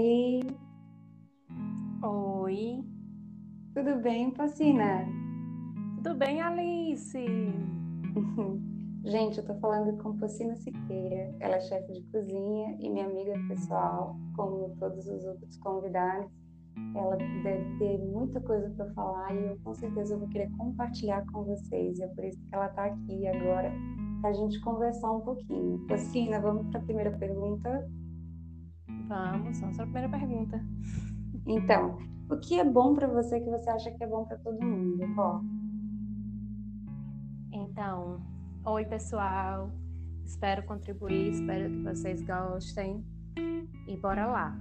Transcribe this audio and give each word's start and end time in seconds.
Oi, 0.00 0.40
Oi, 2.02 2.82
tudo 3.74 4.00
bem, 4.00 4.30
Pacina? 4.30 5.04
tudo 5.96 6.14
bem, 6.14 6.40
Alice? 6.40 7.18
Gente, 9.04 9.36
eu 9.36 9.44
tô 9.44 9.54
falando 9.56 10.02
com 10.02 10.16
Pacina 10.16 10.56
Siqueira. 10.56 11.36
Ela 11.38 11.56
é 11.56 11.60
chefe 11.60 11.92
de 11.92 12.02
cozinha 12.04 12.78
e 12.80 12.88
minha 12.88 13.04
amiga 13.04 13.34
pessoal, 13.46 14.16
como 14.34 14.74
todos 14.78 15.06
os 15.06 15.22
outros 15.26 15.58
convidados. 15.58 16.32
Ela 16.96 17.16
deve 17.42 17.78
ter 17.78 17.98
muita 17.98 18.40
coisa 18.40 18.70
para 18.70 18.90
falar 18.94 19.34
e 19.34 19.48
eu 19.48 19.58
com 19.62 19.74
certeza 19.74 20.16
vou 20.16 20.28
querer 20.28 20.50
compartilhar 20.56 21.26
com 21.30 21.44
vocês. 21.44 21.98
E 21.98 22.04
é 22.04 22.08
por 22.08 22.24
isso 22.24 22.38
que 22.48 22.54
ela 22.54 22.70
tá 22.70 22.86
aqui 22.86 23.26
agora 23.26 23.70
para 24.22 24.30
a 24.30 24.32
gente 24.32 24.58
conversar 24.60 25.12
um 25.12 25.20
pouquinho. 25.20 25.86
Pacina, 25.86 26.40
vamos 26.40 26.68
para 26.70 26.80
a 26.80 26.84
primeira 26.84 27.10
pergunta. 27.18 27.86
Vamos, 29.10 29.58
vamos 29.58 29.76
para 29.76 29.84
a 29.84 29.88
primeira 29.88 30.08
pergunta. 30.08 30.64
Então, 31.44 31.98
o 32.30 32.36
que 32.36 32.60
é 32.60 32.64
bom 32.64 32.94
para 32.94 33.08
você 33.08 33.40
que 33.40 33.50
você 33.50 33.68
acha 33.68 33.90
que 33.90 34.04
é 34.04 34.06
bom 34.06 34.24
para 34.24 34.38
todo 34.38 34.64
mundo? 34.64 35.02
Então, 37.52 38.24
oi 38.64 38.84
pessoal, 38.84 39.72
espero 40.24 40.64
contribuir, 40.64 41.32
espero 41.32 41.68
que 41.68 41.82
vocês 41.82 42.22
gostem 42.22 43.04
e 43.88 43.96
bora 43.96 44.28
lá. 44.28 44.56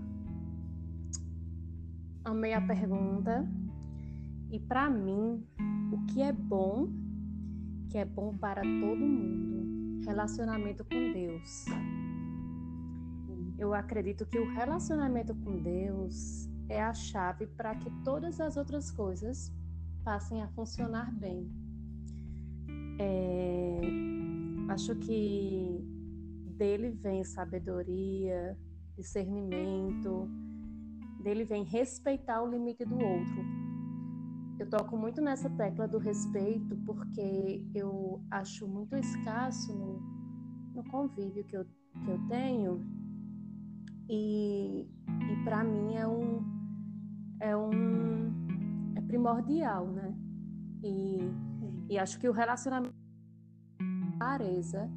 Amei 2.26 2.56
a 2.56 2.62
pergunta 2.62 3.48
e 4.50 4.60
para 4.60 4.90
mim, 4.90 5.46
o 5.92 6.06
que 6.08 6.24
é 6.24 6.34
bom, 6.34 6.90
que 7.92 8.00
é 8.00 8.06
bom 8.06 8.36
para 8.36 8.64
todo 8.64 9.00
mundo, 9.00 10.04
relacionamento 10.08 10.84
com 10.86 11.14
Deus. 11.14 11.66
Eu 13.60 13.74
acredito 13.74 14.26
que 14.26 14.40
o 14.40 14.54
relacionamento 14.54 15.36
com 15.36 15.62
Deus 15.62 16.48
é 16.70 16.82
a 16.82 16.94
chave 16.94 17.46
para 17.46 17.76
que 17.76 17.92
todas 18.06 18.40
as 18.40 18.56
outras 18.56 18.90
coisas 18.90 19.54
passem 20.02 20.42
a 20.42 20.48
funcionar 20.48 21.14
bem. 21.14 21.52
É, 22.98 23.82
acho 24.70 24.96
que 24.96 25.78
dele 26.58 26.92
vem 26.92 27.22
sabedoria, 27.26 28.58
discernimento, 28.96 30.30
dele 31.22 31.44
vem 31.44 31.66
respeitar 31.66 32.42
o 32.42 32.50
limite 32.50 32.86
do 32.86 32.96
outro. 32.96 33.44
Eu 34.58 34.70
toco 34.70 34.96
muito 34.96 35.20
nessa 35.20 35.50
tecla 35.50 35.86
do 35.86 35.98
respeito 35.98 36.78
porque 36.86 37.62
eu 37.76 38.24
acho 38.32 38.66
muito 38.66 38.96
escasso 38.96 39.74
no, 39.74 40.00
no 40.76 40.84
convívio 40.90 41.44
que 41.44 41.58
eu, 41.58 41.66
que 41.66 42.10
eu 42.10 42.28
tenho 42.30 42.99
e, 44.10 44.82
e 45.32 45.44
para 45.44 45.64
mim 45.64 45.96
é 45.96 46.08
um 46.08 46.44
é 47.40 47.56
um 47.56 48.34
é 48.96 49.02
primordial, 49.02 49.88
né? 49.88 50.14
E, 50.84 51.20
e 51.90 51.98
acho 51.98 52.20
que 52.20 52.28
o 52.28 52.32
relacionamento 52.32 52.94
é 53.80 54.18
clareza 54.18 54.90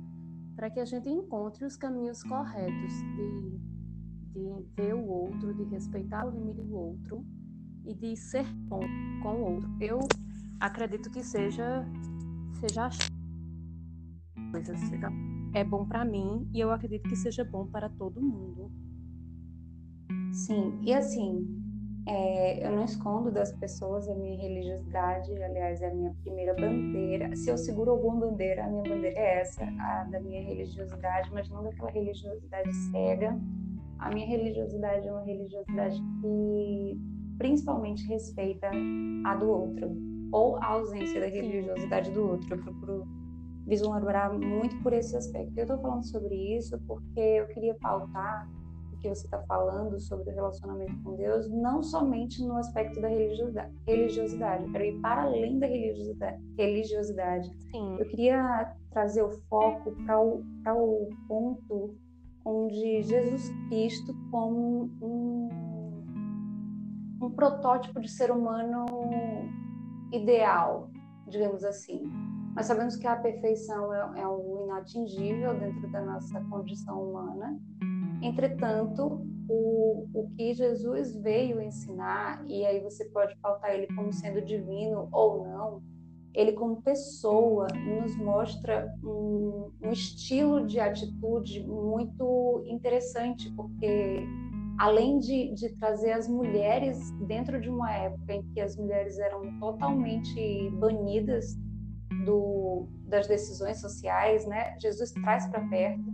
para 0.56 0.70
que 0.70 0.80
a 0.80 0.84
gente 0.84 1.08
encontre 1.08 1.64
os 1.64 1.76
caminhos 1.76 2.22
corretos 2.22 2.92
de, 3.16 3.58
de 4.32 4.64
ver 4.76 4.94
o 4.94 5.06
outro, 5.06 5.54
de 5.54 5.64
respeitar 5.64 6.26
o 6.26 6.30
limite 6.30 6.62
do 6.62 6.74
outro 6.74 7.24
e 7.84 7.94
de 7.94 8.16
ser 8.16 8.46
bom 8.68 8.82
com 9.22 9.34
o 9.34 9.54
outro. 9.54 9.70
Eu 9.80 10.00
acredito 10.58 11.10
que 11.10 11.22
seja 11.22 11.84
seja 12.60 12.88
coisa, 14.50 14.76
seja, 14.76 15.08
é 15.54 15.64
bom 15.64 15.86
para 15.86 16.04
mim 16.04 16.48
e 16.52 16.60
eu 16.60 16.70
acredito 16.70 17.08
que 17.08 17.16
seja 17.16 17.44
bom 17.44 17.66
para 17.66 17.88
todo 17.88 18.20
mundo. 18.20 18.70
Sim. 20.32 20.78
E 20.82 20.92
assim, 20.92 21.62
é, 22.06 22.66
eu 22.66 22.72
não 22.72 22.84
escondo 22.84 23.30
das 23.30 23.52
pessoas 23.52 24.08
a 24.08 24.14
minha 24.14 24.36
religiosidade, 24.36 25.30
aliás, 25.42 25.80
é 25.80 25.88
a 25.88 25.94
minha 25.94 26.12
primeira 26.22 26.54
bandeira. 26.54 27.34
Se 27.36 27.48
eu 27.48 27.56
seguro 27.56 27.92
alguma 27.92 28.26
bandeira, 28.26 28.64
a 28.64 28.68
minha 28.68 28.82
bandeira 28.82 29.18
é 29.18 29.40
essa, 29.40 29.64
a 29.64 30.04
da 30.10 30.20
minha 30.20 30.42
religiosidade, 30.42 31.30
mas 31.32 31.48
não 31.48 31.62
daquela 31.62 31.90
religiosidade 31.90 32.72
cega. 32.90 33.38
A 33.98 34.10
minha 34.10 34.26
religiosidade 34.26 35.06
é 35.06 35.12
uma 35.12 35.22
religiosidade 35.22 35.96
que 36.20 37.00
principalmente 37.38 38.04
respeita 38.08 38.68
a 39.24 39.34
do 39.36 39.48
outro, 39.48 39.96
ou 40.32 40.56
a 40.56 40.66
ausência 40.66 41.20
da 41.20 41.26
religiosidade 41.26 42.10
do 42.10 42.30
outro. 42.30 42.52
Eu 42.52 42.62
procuro 42.62 43.06
vislumbrar 43.64 44.32
muito 44.36 44.76
por 44.82 44.92
esse 44.92 45.16
aspecto. 45.16 45.56
Eu 45.56 45.62
estou 45.62 45.78
falando 45.78 46.04
sobre 46.04 46.34
isso 46.34 46.76
porque 46.86 47.20
eu 47.20 47.46
queria 47.48 47.74
pautar 47.76 48.48
que 49.02 49.08
você 49.08 49.26
está 49.26 49.42
falando 49.42 49.98
sobre 50.00 50.30
o 50.30 50.34
relacionamento 50.34 51.02
com 51.02 51.16
Deus, 51.16 51.50
não 51.50 51.82
somente 51.82 52.42
no 52.44 52.56
aspecto 52.56 53.00
da 53.00 53.08
religiosidade, 53.08 53.74
religiosidade, 53.86 54.70
quero 54.70 54.84
ir 54.84 55.00
para 55.00 55.22
além 55.22 55.58
da 55.58 55.66
religiosidade. 55.66 56.40
religiosidade. 56.56 57.50
Sim, 57.70 57.96
Eu 57.98 58.06
queria 58.06 58.72
trazer 58.90 59.22
o 59.22 59.30
foco 59.48 59.92
para 60.04 60.20
o, 60.20 60.44
o 60.66 61.08
ponto 61.26 61.96
onde 62.44 63.02
Jesus 63.02 63.50
Cristo, 63.68 64.14
como 64.30 64.90
um, 65.02 65.48
um 67.20 67.30
protótipo 67.30 68.00
de 68.00 68.08
ser 68.08 68.30
humano 68.30 68.86
ideal, 70.12 70.90
digamos 71.28 71.64
assim. 71.64 72.02
Nós 72.54 72.66
sabemos 72.66 72.96
que 72.96 73.06
a 73.06 73.16
perfeição 73.16 73.92
é, 73.94 74.20
é 74.20 74.22
algo 74.22 74.64
inatingível 74.64 75.58
dentro 75.58 75.90
da 75.90 76.02
nossa 76.02 76.40
condição 76.42 77.02
humana. 77.02 77.58
Entretanto, 78.22 79.26
o, 79.48 80.08
o 80.14 80.30
que 80.36 80.54
Jesus 80.54 81.14
veio 81.16 81.60
ensinar, 81.60 82.44
e 82.48 82.64
aí 82.64 82.80
você 82.80 83.04
pode 83.06 83.36
pautar 83.36 83.74
ele 83.74 83.88
como 83.94 84.12
sendo 84.12 84.40
divino 84.40 85.08
ou 85.12 85.44
não, 85.44 85.82
ele 86.32 86.52
como 86.52 86.80
pessoa 86.80 87.66
nos 87.74 88.16
mostra 88.16 88.90
um, 89.04 89.70
um 89.82 89.90
estilo 89.90 90.66
de 90.66 90.80
atitude 90.80 91.66
muito 91.66 92.64
interessante, 92.66 93.50
porque 93.54 94.24
além 94.78 95.18
de, 95.18 95.52
de 95.52 95.68
trazer 95.76 96.12
as 96.12 96.26
mulheres 96.26 97.10
dentro 97.26 97.60
de 97.60 97.68
uma 97.68 97.92
época 97.92 98.34
em 98.34 98.42
que 98.52 98.60
as 98.60 98.76
mulheres 98.76 99.18
eram 99.18 99.58
totalmente 99.58 100.70
banidas 100.70 101.54
do, 102.24 102.88
das 103.06 103.26
decisões 103.26 103.80
sociais, 103.80 104.46
né? 104.46 104.78
Jesus 104.78 105.10
traz 105.12 105.46
para 105.48 105.60
perto 105.68 106.11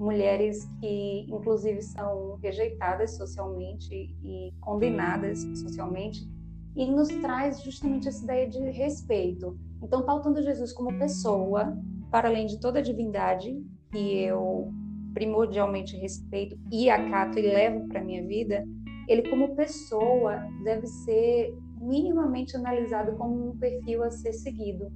mulheres 0.00 0.64
que, 0.80 1.26
inclusive, 1.28 1.82
são 1.82 2.36
rejeitadas 2.42 3.16
socialmente 3.18 3.94
e 4.24 4.50
condenadas 4.58 5.40
socialmente, 5.60 6.26
e 6.74 6.86
nos 6.86 7.08
traz 7.08 7.62
justamente 7.62 8.08
essa 8.08 8.24
ideia 8.24 8.48
de 8.48 8.58
respeito. 8.70 9.58
Então, 9.82 10.02
pautando 10.02 10.42
Jesus 10.42 10.72
como 10.72 10.98
pessoa, 10.98 11.76
para 12.10 12.28
além 12.28 12.46
de 12.46 12.58
toda 12.58 12.78
a 12.78 12.82
divindade 12.82 13.62
que 13.90 14.22
eu 14.22 14.72
primordialmente 15.12 15.96
respeito 15.96 16.58
e 16.72 16.88
acato 16.88 17.38
e 17.38 17.42
levo 17.42 17.86
para 17.88 18.02
minha 18.02 18.26
vida, 18.26 18.64
ele 19.06 19.28
como 19.28 19.54
pessoa 19.54 20.36
deve 20.64 20.86
ser 20.86 21.54
minimamente 21.78 22.56
analisado 22.56 23.16
como 23.16 23.50
um 23.50 23.58
perfil 23.58 24.02
a 24.02 24.10
ser 24.10 24.32
seguido, 24.32 24.90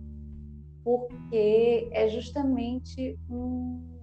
porque 0.82 1.88
é 1.92 2.08
justamente 2.08 3.18
um 3.28 3.93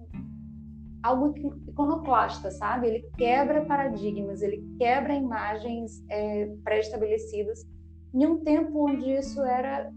algo 1.02 1.34
iconoclasta, 1.68 2.50
sabe? 2.50 2.86
Ele 2.86 3.10
quebra 3.16 3.64
paradigmas, 3.64 4.40
ele 4.40 4.62
quebra 4.78 5.14
imagens 5.14 6.04
é, 6.08 6.46
pré-estabelecidas 6.62 7.66
em 8.14 8.26
um 8.26 8.42
tempo 8.44 8.88
onde 8.88 9.10
isso 9.10 9.42
era 9.42 9.90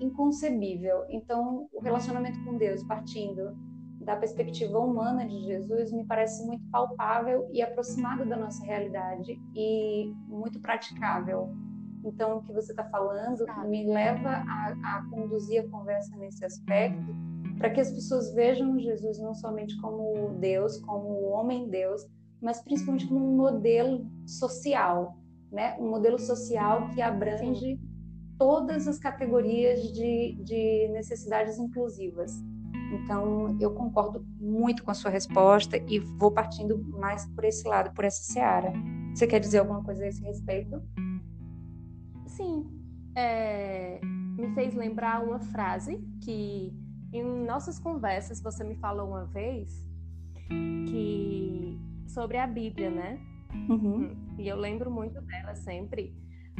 inconcebível. 0.00 1.04
Então, 1.08 1.68
o 1.72 1.80
relacionamento 1.80 2.42
com 2.44 2.56
Deus, 2.56 2.82
partindo 2.84 3.56
da 4.00 4.16
perspectiva 4.16 4.78
humana 4.78 5.26
de 5.26 5.38
Jesus, 5.44 5.92
me 5.92 6.04
parece 6.04 6.44
muito 6.44 6.64
palpável 6.70 7.48
e 7.52 7.62
aproximado 7.62 8.24
da 8.24 8.36
nossa 8.36 8.64
realidade 8.64 9.40
e 9.54 10.12
muito 10.26 10.60
praticável. 10.60 11.54
Então, 12.04 12.38
o 12.38 12.42
que 12.42 12.52
você 12.52 12.72
está 12.72 12.84
falando 12.84 13.44
me 13.68 13.86
leva 13.86 14.28
a, 14.28 14.74
a 14.96 15.06
conduzir 15.08 15.64
a 15.64 15.68
conversa 15.68 16.16
nesse 16.16 16.44
aspecto 16.44 17.31
para 17.58 17.70
que 17.70 17.80
as 17.80 17.90
pessoas 17.90 18.32
vejam 18.34 18.78
Jesus 18.78 19.18
não 19.18 19.34
somente 19.34 19.76
como 19.80 20.36
Deus, 20.38 20.78
como 20.78 21.28
homem 21.28 21.68
Deus, 21.68 22.06
mas 22.40 22.60
principalmente 22.60 23.06
como 23.06 23.24
um 23.24 23.36
modelo 23.36 24.06
social, 24.26 25.16
né? 25.50 25.76
Um 25.78 25.88
modelo 25.88 26.18
social 26.18 26.88
que 26.90 27.00
abrange 27.00 27.76
Sim. 27.76 27.80
todas 28.38 28.88
as 28.88 28.98
categorias 28.98 29.92
de, 29.92 30.36
de 30.42 30.88
necessidades 30.92 31.58
inclusivas. 31.58 32.32
Então, 32.92 33.56
eu 33.60 33.72
concordo 33.72 34.24
muito 34.38 34.84
com 34.84 34.90
a 34.90 34.94
sua 34.94 35.10
resposta 35.10 35.78
e 35.88 35.98
vou 35.98 36.30
partindo 36.30 36.78
mais 36.78 37.26
por 37.26 37.44
esse 37.44 37.66
lado, 37.66 37.94
por 37.94 38.04
essa 38.04 38.22
seara. 38.22 38.72
Você 39.14 39.26
quer 39.26 39.40
dizer 39.40 39.58
alguma 39.58 39.82
coisa 39.82 40.04
a 40.04 40.08
esse 40.08 40.22
respeito? 40.22 40.82
sim. 42.32 42.66
É, 43.14 44.00
me 44.02 44.54
fez 44.54 44.74
lembrar 44.74 45.22
uma 45.22 45.38
frase 45.38 46.02
que 46.22 46.72
em 47.12 47.44
nossas 47.44 47.78
conversas 47.78 48.40
você 48.40 48.64
me 48.64 48.74
falou 48.76 49.08
uma 49.08 49.24
vez 49.26 49.86
que 50.88 51.78
sobre 52.06 52.38
a 52.38 52.46
Bíblia, 52.46 52.90
né? 52.90 53.20
Uhum. 53.68 54.16
E 54.38 54.48
eu 54.48 54.56
lembro 54.56 54.90
muito 54.90 55.20
dela 55.20 55.54
sempre, 55.54 56.14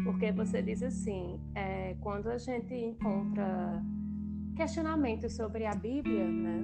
porque 0.05 0.33
você 0.33 0.63
diz 0.63 0.83
assim, 0.83 1.41
é, 1.55 1.95
quando 2.01 2.29
a 2.29 2.39
gente 2.39 2.75
encontra 2.75 3.83
questionamentos 4.57 5.35
sobre 5.35 5.67
a 5.67 5.75
Bíblia, 5.75 6.27
né? 6.27 6.63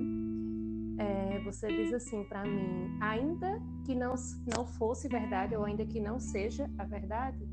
É, 0.98 1.40
você 1.40 1.68
diz 1.68 1.92
assim 1.92 2.24
para 2.24 2.42
mim, 2.44 2.98
ainda 3.00 3.60
que 3.84 3.94
não, 3.94 4.14
não 4.54 4.66
fosse 4.66 5.08
verdade 5.08 5.54
ou 5.54 5.64
ainda 5.64 5.84
que 5.86 6.00
não 6.00 6.18
seja 6.18 6.68
a 6.76 6.84
verdade, 6.84 7.48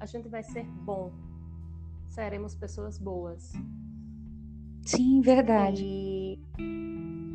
a 0.00 0.06
gente 0.06 0.28
vai 0.28 0.42
ser 0.42 0.64
bom, 0.64 1.12
seremos 2.08 2.54
pessoas 2.54 2.98
boas. 2.98 3.52
Sim, 4.86 5.20
verdade. 5.20 5.84
E 5.84 6.38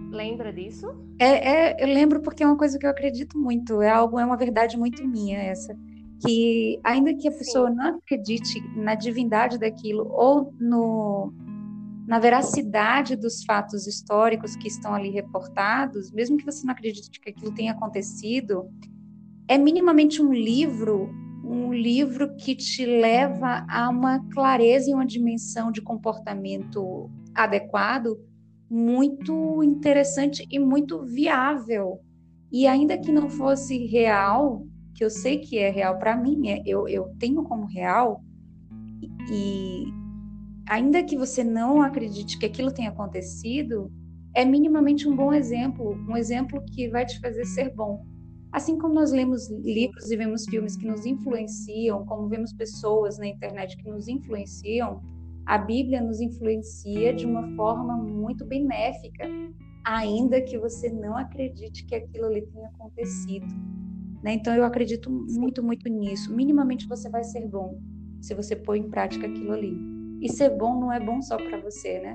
lembra 0.09 0.51
disso? 0.53 0.87
É, 1.19 1.25
é, 1.25 1.83
eu 1.83 1.87
lembro 1.87 2.21
porque 2.21 2.43
é 2.43 2.47
uma 2.47 2.57
coisa 2.57 2.79
que 2.79 2.85
eu 2.85 2.89
acredito 2.89 3.37
muito. 3.37 3.81
É 3.81 3.89
algo, 3.89 4.17
é 4.17 4.25
uma 4.25 4.37
verdade 4.37 4.77
muito 4.77 5.05
minha 5.05 5.37
essa. 5.37 5.77
Que 6.25 6.79
ainda 6.83 7.13
que 7.13 7.27
a 7.27 7.31
pessoa 7.31 7.69
Sim. 7.69 7.75
não 7.75 7.97
acredite 7.97 8.61
na 8.75 8.95
divindade 8.95 9.57
daquilo 9.57 10.07
ou 10.11 10.53
no, 10.59 11.33
na 12.07 12.19
veracidade 12.19 13.15
dos 13.15 13.43
fatos 13.43 13.85
históricos 13.85 14.55
que 14.55 14.67
estão 14.67 14.93
ali 14.93 15.09
reportados, 15.09 16.11
mesmo 16.11 16.37
que 16.37 16.45
você 16.45 16.65
não 16.65 16.73
acredite 16.73 17.19
que 17.19 17.29
aquilo 17.29 17.53
tenha 17.53 17.73
acontecido, 17.73 18.69
é 19.47 19.57
minimamente 19.57 20.21
um 20.21 20.31
livro 20.31 21.09
um 21.43 21.73
livro 21.73 22.35
que 22.37 22.55
te 22.55 22.85
leva 22.85 23.65
a 23.67 23.89
uma 23.89 24.19
clareza 24.29 24.89
e 24.89 24.93
uma 24.93 25.05
dimensão 25.05 25.71
de 25.71 25.81
comportamento 25.81 27.09
adequado 27.35 28.17
muito 28.69 29.61
interessante 29.63 30.47
e 30.49 30.57
muito 30.57 31.03
viável. 31.03 31.99
E 32.51 32.65
ainda 32.67 32.97
que 32.97 33.11
não 33.11 33.29
fosse 33.29 33.85
real, 33.87 34.65
que 34.93 35.03
eu 35.03 35.09
sei 35.09 35.39
que 35.39 35.57
é 35.57 35.69
real 35.69 35.97
para 35.97 36.15
mim, 36.15 36.49
é, 36.49 36.61
eu, 36.65 36.87
eu 36.87 37.13
tenho 37.19 37.43
como 37.43 37.65
real, 37.65 38.23
e 39.29 39.85
ainda 40.67 41.03
que 41.03 41.17
você 41.17 41.43
não 41.43 41.81
acredite 41.81 42.37
que 42.37 42.45
aquilo 42.45 42.71
tenha 42.71 42.89
acontecido, 42.89 43.91
é 44.33 44.45
minimamente 44.45 45.07
um 45.07 45.15
bom 45.15 45.33
exemplo, 45.33 45.93
um 46.07 46.15
exemplo 46.15 46.63
que 46.65 46.89
vai 46.89 47.05
te 47.05 47.19
fazer 47.19 47.45
ser 47.45 47.73
bom. 47.75 48.05
Assim 48.51 48.77
como 48.77 48.93
nós 48.93 49.11
lemos 49.11 49.49
livros 49.49 50.11
e 50.11 50.17
vemos 50.17 50.45
filmes 50.45 50.75
que 50.75 50.85
nos 50.85 51.05
influenciam, 51.05 52.05
como 52.05 52.27
vemos 52.27 52.53
pessoas 52.53 53.17
na 53.17 53.27
internet 53.27 53.77
que 53.77 53.89
nos 53.89 54.07
influenciam, 54.07 55.01
a 55.51 55.57
Bíblia 55.57 55.99
nos 55.99 56.21
influencia 56.21 57.13
de 57.13 57.25
uma 57.25 57.45
forma 57.57 57.97
muito 57.97 58.45
benéfica, 58.45 59.25
ainda 59.83 60.39
que 60.39 60.57
você 60.57 60.89
não 60.89 61.17
acredite 61.17 61.85
que 61.85 61.93
aquilo 61.93 62.27
ali 62.27 62.43
tenha 62.43 62.69
acontecido. 62.69 63.47
Né? 64.23 64.35
Então 64.35 64.55
eu 64.55 64.63
acredito 64.63 65.11
muito, 65.11 65.61
muito 65.61 65.89
nisso. 65.89 66.33
Minimamente 66.33 66.87
você 66.87 67.09
vai 67.09 67.25
ser 67.25 67.49
bom 67.49 67.81
se 68.21 68.33
você 68.33 68.55
pôr 68.55 68.77
em 68.77 68.89
prática 68.89 69.27
aquilo 69.27 69.51
ali. 69.51 69.77
E 70.21 70.29
ser 70.29 70.51
bom 70.51 70.79
não 70.79 70.89
é 70.89 71.01
bom 71.01 71.21
só 71.21 71.35
para 71.35 71.59
você, 71.59 71.99
né? 71.99 72.13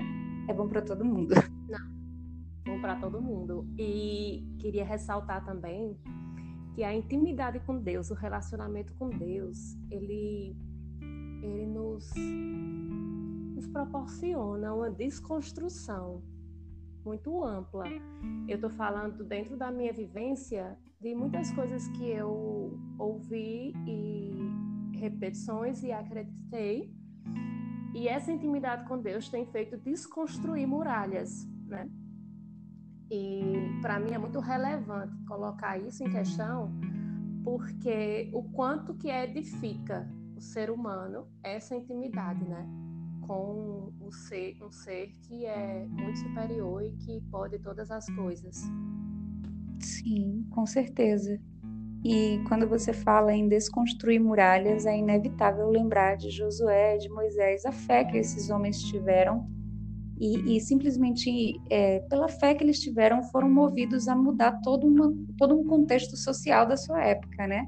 É 0.49 0.53
bom 0.53 0.67
para 0.67 0.81
todo 0.81 1.05
mundo. 1.05 1.35
Não, 1.69 1.93
bom 2.65 2.81
para 2.81 2.95
todo 2.95 3.21
mundo. 3.21 3.67
E 3.77 4.47
queria 4.57 4.83
ressaltar 4.83 5.45
também 5.45 5.95
que 6.73 6.83
a 6.83 6.91
intimidade 6.91 7.59
com 7.59 7.77
Deus, 7.77 8.09
o 8.09 8.15
relacionamento 8.15 8.95
com 8.95 9.09
Deus, 9.09 9.77
ele, 9.91 10.55
ele 11.43 11.67
nos, 11.67 12.09
nos 13.57 13.67
proporciona 13.67 14.71
uma 14.71 14.91
desconstrução 14.91 16.21
muito 17.03 17.43
ampla. 17.43 17.85
Eu 18.47 18.55
estou 18.55 18.69
falando 18.69 19.23
dentro 19.23 19.57
da 19.57 19.71
minha 19.71 19.91
vivência 19.91 20.77
de 21.01 21.15
muitas 21.15 21.51
coisas 21.51 21.87
que 21.87 22.07
eu 22.07 22.79
ouvi 22.99 23.73
e 23.87 24.97
repetições 24.99 25.81
e 25.81 25.91
acreditei. 25.91 26.93
E 27.95 28.07
essa 28.07 28.31
intimidade 28.31 28.87
com 28.87 28.99
Deus 28.99 29.27
tem 29.27 29.47
feito 29.47 29.75
desconstruir 29.75 30.67
muralhas, 30.67 31.47
né? 31.65 31.89
E 33.09 33.79
para 33.81 33.99
mim 33.99 34.11
é 34.11 34.19
muito 34.19 34.39
relevante 34.39 35.17
colocar 35.25 35.79
isso 35.79 36.03
em 36.03 36.11
questão, 36.11 36.71
porque 37.43 38.29
o 38.33 38.43
quanto 38.51 38.93
que 38.93 39.09
edifica 39.09 40.07
o 40.35 40.41
ser 40.41 40.69
humano 40.69 41.27
essa 41.41 41.75
intimidade, 41.75 42.43
né? 42.47 42.86
Com 43.27 43.91
o 43.99 44.11
ser, 44.11 44.57
um 44.63 44.71
ser 44.71 45.11
que 45.27 45.45
é 45.45 45.85
muito 45.89 46.17
superior 46.19 46.83
e 46.83 46.91
que 46.91 47.21
pode 47.29 47.59
todas 47.59 47.91
as 47.91 48.05
coisas. 48.15 48.63
Sim, 49.79 50.47
com 50.49 50.65
certeza. 50.65 51.39
E 52.05 52.41
quando 52.47 52.67
você 52.67 52.93
fala 52.93 53.33
em 53.33 53.49
desconstruir 53.49 54.19
muralhas, 54.19 54.85
é 54.85 54.97
inevitável 54.97 55.69
lembrar 55.69 56.15
de 56.15 56.29
Josué, 56.29 56.97
de 56.97 57.09
Moisés, 57.09 57.65
a 57.65 57.71
fé 57.71 58.05
que 58.05 58.17
esses 58.17 58.49
homens 58.49 58.81
tiveram 58.81 59.45
e, 60.19 60.57
e 60.57 60.61
simplesmente 60.61 61.59
é, 61.69 61.99
pela 62.09 62.27
fé 62.27 62.55
que 62.55 62.63
eles 62.63 62.79
tiveram 62.79 63.21
foram 63.23 63.49
movidos 63.49 64.07
a 64.07 64.15
mudar 64.15 64.59
todo, 64.63 64.87
uma, 64.87 65.13
todo 65.37 65.59
um 65.59 65.63
contexto 65.65 66.17
social 66.17 66.65
da 66.65 66.75
sua 66.75 67.03
época, 67.03 67.45
né? 67.45 67.67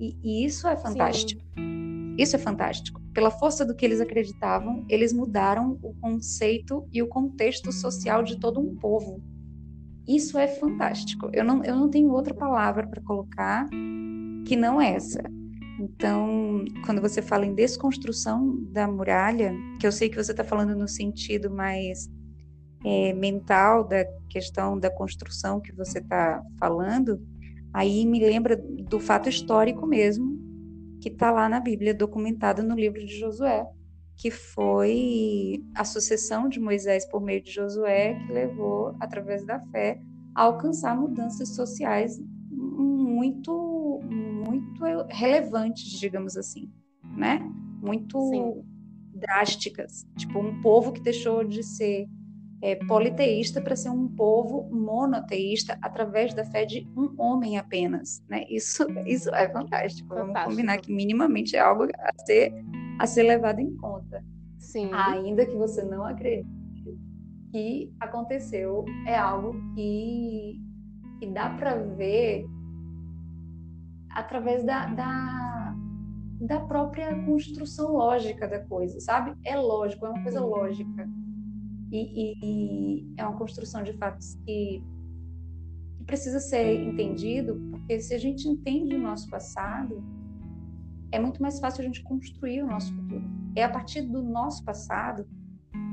E, 0.00 0.16
e 0.22 0.44
isso 0.44 0.66
é 0.66 0.76
fantástico. 0.76 1.40
Sim. 1.56 2.16
Isso 2.18 2.34
é 2.34 2.38
fantástico. 2.38 3.00
Pela 3.16 3.30
força 3.30 3.64
do 3.64 3.74
que 3.74 3.86
eles 3.86 3.98
acreditavam, 3.98 4.84
eles 4.90 5.10
mudaram 5.10 5.78
o 5.82 5.94
conceito 5.94 6.86
e 6.92 7.02
o 7.02 7.08
contexto 7.08 7.72
social 7.72 8.22
de 8.22 8.38
todo 8.38 8.60
um 8.60 8.76
povo. 8.76 9.22
Isso 10.06 10.36
é 10.36 10.46
fantástico. 10.46 11.30
Eu 11.32 11.42
não, 11.42 11.64
eu 11.64 11.74
não 11.74 11.88
tenho 11.88 12.10
outra 12.10 12.34
palavra 12.34 12.86
para 12.86 13.00
colocar 13.00 13.70
que 14.46 14.54
não 14.54 14.78
essa. 14.78 15.22
Então, 15.80 16.62
quando 16.84 17.00
você 17.00 17.22
fala 17.22 17.46
em 17.46 17.54
desconstrução 17.54 18.54
da 18.70 18.86
muralha, 18.86 19.54
que 19.80 19.86
eu 19.86 19.92
sei 19.92 20.10
que 20.10 20.22
você 20.22 20.32
está 20.32 20.44
falando 20.44 20.76
no 20.76 20.86
sentido 20.86 21.50
mais 21.50 22.10
é, 22.84 23.14
mental 23.14 23.82
da 23.88 24.04
questão 24.28 24.78
da 24.78 24.90
construção 24.90 25.58
que 25.58 25.72
você 25.72 26.00
está 26.00 26.42
falando, 26.58 27.18
aí 27.72 28.04
me 28.04 28.20
lembra 28.20 28.58
do 28.58 29.00
fato 29.00 29.30
histórico 29.30 29.86
mesmo, 29.86 30.45
que 31.06 31.12
está 31.12 31.30
lá 31.30 31.48
na 31.48 31.60
Bíblia, 31.60 31.94
documentado 31.94 32.64
no 32.64 32.74
livro 32.74 32.98
de 32.98 33.16
Josué, 33.16 33.64
que 34.16 34.28
foi 34.28 35.64
a 35.72 35.84
sucessão 35.84 36.48
de 36.48 36.58
Moisés 36.58 37.06
por 37.06 37.22
meio 37.22 37.40
de 37.40 37.52
Josué 37.52 38.14
que 38.26 38.32
levou, 38.32 38.96
através 38.98 39.46
da 39.46 39.60
fé, 39.70 40.00
a 40.34 40.42
alcançar 40.42 40.96
mudanças 40.98 41.50
sociais 41.54 42.18
muito 42.50 44.00
muito 44.02 44.82
relevantes, 45.08 45.84
digamos 46.00 46.36
assim, 46.36 46.68
né? 47.16 47.38
Muito 47.80 48.20
Sim. 48.28 48.64
drásticas. 49.14 50.04
Tipo, 50.16 50.40
um 50.40 50.60
povo 50.60 50.92
que 50.92 51.00
deixou 51.00 51.44
de 51.44 51.62
ser 51.62 52.08
é, 52.66 52.74
politeísta 52.74 53.60
para 53.60 53.76
ser 53.76 53.90
um 53.90 54.08
povo 54.08 54.68
monoteísta 54.72 55.78
através 55.80 56.34
da 56.34 56.44
fé 56.44 56.64
de 56.64 56.84
um 56.96 57.14
homem 57.16 57.56
apenas, 57.56 58.24
né? 58.28 58.44
Isso, 58.50 58.84
isso 59.06 59.32
é 59.32 59.48
fantástico. 59.48 60.08
fantástico. 60.08 60.32
Vamos 60.32 60.42
combinar 60.42 60.78
que 60.78 60.92
minimamente 60.92 61.54
é 61.54 61.60
algo 61.60 61.84
a 61.84 62.24
ser, 62.26 62.52
a 62.98 63.06
ser 63.06 63.22
levado 63.22 63.60
em 63.60 63.76
conta. 63.76 64.24
Sim. 64.58 64.90
Ainda 64.92 65.46
que 65.46 65.54
você 65.54 65.84
não 65.84 66.04
acredite 66.04 66.50
que 67.52 67.94
aconteceu, 68.00 68.84
é 69.06 69.16
algo 69.16 69.54
que, 69.76 70.60
que 71.20 71.26
dá 71.28 71.50
para 71.50 71.76
ver 71.76 72.46
através 74.10 74.64
da, 74.64 74.86
da, 74.86 75.76
da 76.40 76.60
própria 76.62 77.14
construção 77.24 77.92
lógica 77.92 78.48
da 78.48 78.58
coisa, 78.58 78.98
sabe? 78.98 79.36
É 79.44 79.54
lógico, 79.54 80.04
é 80.04 80.08
uma 80.08 80.22
coisa 80.24 80.40
lógica. 80.40 81.08
E, 81.90 82.34
e, 82.42 83.14
é 83.16 83.24
uma 83.24 83.36
construção 83.36 83.82
de 83.82 83.92
fatos 83.94 84.34
que, 84.44 84.82
que 85.96 86.04
precisa 86.04 86.40
ser 86.40 86.82
entendido, 86.82 87.60
porque 87.70 88.00
se 88.00 88.14
a 88.14 88.18
gente 88.18 88.48
entende 88.48 88.96
o 88.96 89.00
nosso 89.00 89.28
passado, 89.30 90.02
é 91.12 91.18
muito 91.18 91.40
mais 91.40 91.60
fácil 91.60 91.82
a 91.82 91.84
gente 91.84 92.02
construir 92.02 92.62
o 92.62 92.66
nosso 92.66 92.94
futuro. 92.94 93.24
É 93.54 93.62
a 93.62 93.70
partir 93.70 94.02
do 94.02 94.22
nosso 94.22 94.64
passado 94.64 95.26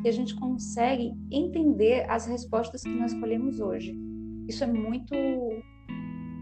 que 0.01 0.09
a 0.09 0.11
gente 0.11 0.35
consegue 0.35 1.13
entender 1.31 2.09
as 2.09 2.25
respostas 2.25 2.83
que 2.83 2.89
nós 2.89 3.13
escolhemos 3.13 3.59
hoje. 3.59 3.95
Isso 4.47 4.63
é 4.63 4.67
muito. 4.67 5.13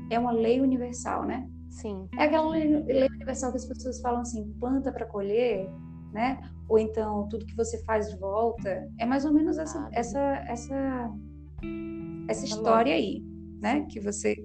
É 0.09 0.17
uma 0.17 0.31
lei 0.31 0.59
universal, 0.59 1.25
né? 1.25 1.47
Sim. 1.69 2.07
É 2.17 2.23
aquela 2.23 2.49
lei, 2.49 2.75
universal 2.75 3.51
que 3.51 3.57
as 3.57 3.65
pessoas 3.65 4.01
falam 4.01 4.21
assim, 4.21 4.51
planta 4.59 4.91
para 4.91 5.05
colher, 5.05 5.69
né? 6.11 6.41
Ou 6.71 6.79
então 6.79 7.27
tudo 7.27 7.45
que 7.45 7.55
você 7.55 7.83
faz 7.83 8.09
de 8.09 8.17
volta. 8.17 8.89
É 8.97 9.05
mais 9.05 9.25
ou 9.25 9.33
menos 9.33 9.57
essa 9.57 9.89
essa 9.91 10.19
essa 10.47 11.11
essa 12.29 12.45
história 12.45 12.93
aí, 12.93 13.21
né? 13.59 13.85
Que 13.89 13.99
você 13.99 14.41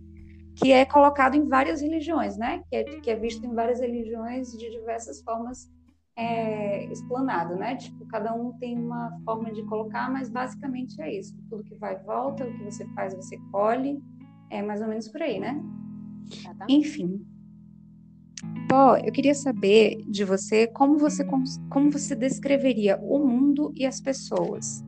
que 0.56 0.72
é 0.72 0.84
colocado 0.84 1.36
em 1.36 1.46
várias 1.46 1.80
religiões, 1.80 2.36
né? 2.36 2.64
Que 2.68 2.76
é, 2.76 2.84
que 2.84 3.10
é 3.10 3.14
visto 3.14 3.46
em 3.46 3.54
várias 3.54 3.78
religiões 3.78 4.50
de 4.50 4.68
diversas 4.70 5.22
formas 5.22 5.70
é, 6.16 6.86
explanado, 6.86 7.54
né? 7.54 7.76
Tipo, 7.76 8.04
cada 8.08 8.34
um 8.34 8.52
tem 8.58 8.76
uma 8.76 9.16
forma 9.24 9.52
de 9.52 9.62
colocar, 9.66 10.10
mas 10.10 10.28
basicamente 10.28 11.00
é 11.00 11.16
isso. 11.16 11.32
Tudo 11.48 11.62
que 11.62 11.76
vai 11.76 11.96
volta, 12.02 12.44
o 12.44 12.52
que 12.52 12.64
você 12.64 12.84
faz, 12.94 13.14
você 13.14 13.38
colhe. 13.52 14.02
É 14.50 14.62
mais 14.62 14.80
ou 14.80 14.88
menos 14.88 15.06
por 15.06 15.22
aí, 15.22 15.38
né? 15.38 15.62
Enfim, 16.68 17.24
Pó, 18.68 18.96
eu 18.96 19.12
queria 19.12 19.34
saber 19.34 19.95
de 20.08 20.24
você 20.24 20.66
como 20.66 20.98
você 20.98 21.24
como 21.24 21.90
você 21.90 22.14
descreveria 22.14 22.98
o 23.02 23.18
mundo 23.18 23.72
e 23.74 23.84
as 23.84 24.00
pessoas. 24.00 24.84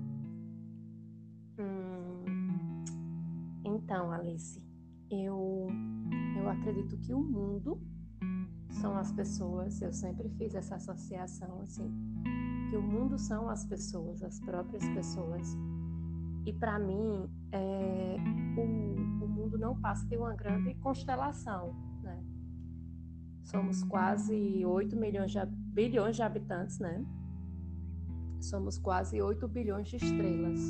Hum, 1.59 2.85
então, 3.65 4.13
Alice, 4.13 4.63
eu 5.11 5.67
eu 6.37 6.49
acredito 6.49 6.97
que 6.99 7.13
o 7.13 7.21
mundo 7.21 7.81
são 8.81 8.97
as 8.97 9.13
pessoas. 9.13 9.81
Eu 9.83 9.93
sempre 9.93 10.29
fiz 10.31 10.55
essa 10.55 10.77
associação 10.77 11.61
assim, 11.63 11.91
que 12.71 12.77
o 12.77 12.83
mundo 12.83 13.19
são 13.19 13.49
as 13.49 13.65
pessoas, 13.65 14.23
as 14.23 14.41
próprias 14.41 14.87
pessoas. 14.91 15.57
E 16.47 16.53
para 16.53 16.79
mim, 16.79 17.29
é, 17.53 18.17
o, 18.57 19.25
o 19.25 19.29
mundo 19.29 19.59
não 19.59 19.79
passa 19.81 20.07
de 20.07 20.17
uma 20.17 20.35
grande 20.35 20.75
constelação? 20.77 21.88
Somos 23.51 23.83
quase 23.83 24.63
8 24.63 24.95
milhões 24.95 25.33
de, 25.33 25.39
bilhões 25.47 26.17
de 26.17 26.23
habitantes, 26.23 26.79
né? 26.79 27.03
Somos 28.43 28.77
quase 28.77 29.23
8 29.23 29.49
bilhões 29.49 29.89
de 29.89 29.97
estrelas. 29.97 30.61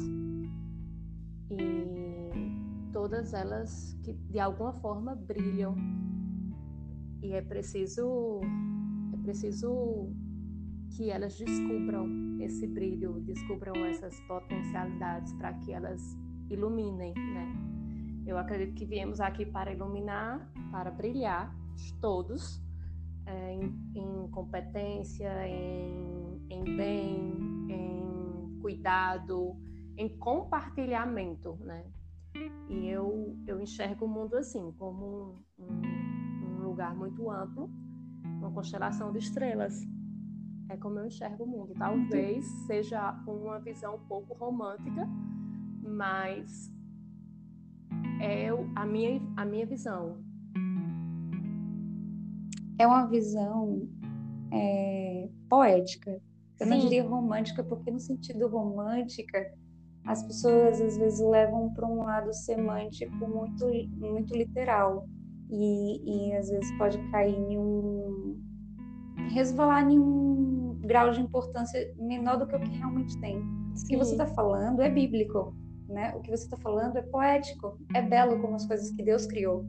E 1.50 2.92
todas 2.92 3.34
elas 3.34 3.98
que 4.04 4.12
de 4.12 4.38
alguma 4.38 4.72
forma 4.74 5.16
brilham 5.16 5.74
e 7.20 7.32
é 7.32 7.42
preciso 7.42 8.40
é 9.12 9.16
preciso 9.24 10.12
que 10.96 11.10
elas 11.10 11.36
descubram 11.36 12.06
esse 12.38 12.64
brilho, 12.64 13.20
descubram 13.22 13.74
essas 13.86 14.20
potencialidades 14.20 15.32
para 15.32 15.52
que 15.54 15.72
elas 15.72 16.16
iluminem, 16.48 17.12
né? 17.12 17.56
Eu 18.24 18.38
acredito 18.38 18.76
que 18.76 18.86
viemos 18.86 19.20
aqui 19.20 19.44
para 19.44 19.72
iluminar, 19.72 20.48
para 20.70 20.92
brilhar, 20.92 21.52
todos, 22.00 22.62
é, 23.28 23.52
em, 23.52 23.92
em, 23.94 24.28
competência, 24.30 25.30
em, 25.46 26.40
em 26.48 26.64
bem, 26.76 27.32
em 27.68 28.58
cuidado, 28.60 29.56
em 29.96 30.08
compartilhamento, 30.18 31.56
né? 31.60 31.84
E 32.68 32.88
eu, 32.88 33.36
eu 33.46 33.60
enxergo 33.60 34.04
o 34.04 34.08
mundo 34.08 34.36
assim, 34.36 34.72
como 34.78 35.44
um, 35.58 35.82
um 36.44 36.62
lugar 36.62 36.94
muito 36.94 37.30
amplo, 37.30 37.70
uma 38.24 38.50
constelação 38.50 39.12
de 39.12 39.18
estrelas. 39.18 39.86
É 40.70 40.76
como 40.76 40.98
eu 40.98 41.06
enxergo 41.06 41.44
o 41.44 41.46
mundo. 41.46 41.74
Talvez 41.78 42.44
seja 42.66 43.12
uma 43.26 43.58
visão 43.58 43.96
um 43.96 44.06
pouco 44.06 44.34
romântica, 44.34 45.08
mas 45.82 46.70
é 48.20 48.48
a 48.76 48.86
minha, 48.86 49.20
a 49.36 49.44
minha 49.44 49.66
visão. 49.66 50.27
É 52.78 52.86
uma 52.86 53.06
visão 53.06 53.88
é, 54.52 55.28
poética. 55.48 56.20
Eu 56.60 56.66
Sim. 56.66 56.70
não 56.70 56.78
diria 56.78 57.06
romântica, 57.06 57.62
porque 57.62 57.90
no 57.90 58.00
sentido 58.00 58.48
romântica, 58.48 59.52
as 60.06 60.22
pessoas 60.22 60.80
às 60.80 60.96
vezes 60.96 61.20
levam 61.20 61.72
para 61.74 61.86
um 61.86 62.02
lado 62.02 62.32
semântico 62.32 63.14
muito, 63.28 63.66
muito 63.96 64.34
literal 64.34 65.06
e, 65.50 66.28
e 66.30 66.34
às 66.34 66.48
vezes 66.48 66.70
pode 66.78 66.98
cair 67.10 67.36
em 67.36 67.58
um 67.58 68.38
resvalar 69.30 69.90
em 69.90 69.98
um 69.98 70.78
grau 70.80 71.10
de 71.10 71.20
importância 71.20 71.92
menor 71.98 72.38
do 72.38 72.46
que 72.46 72.56
o 72.56 72.60
que 72.60 72.70
realmente 72.70 73.20
tem. 73.20 73.42
Sim. 73.74 73.84
O 73.84 73.88
que 73.88 73.96
você 73.96 74.12
está 74.12 74.26
falando 74.26 74.80
é 74.80 74.88
bíblico, 74.88 75.54
né? 75.88 76.14
O 76.16 76.20
que 76.20 76.30
você 76.30 76.44
está 76.44 76.56
falando 76.56 76.96
é 76.96 77.02
poético, 77.02 77.78
é 77.94 78.00
belo 78.00 78.40
como 78.40 78.54
as 78.54 78.66
coisas 78.66 78.90
que 78.90 79.02
Deus 79.02 79.26
criou. 79.26 79.66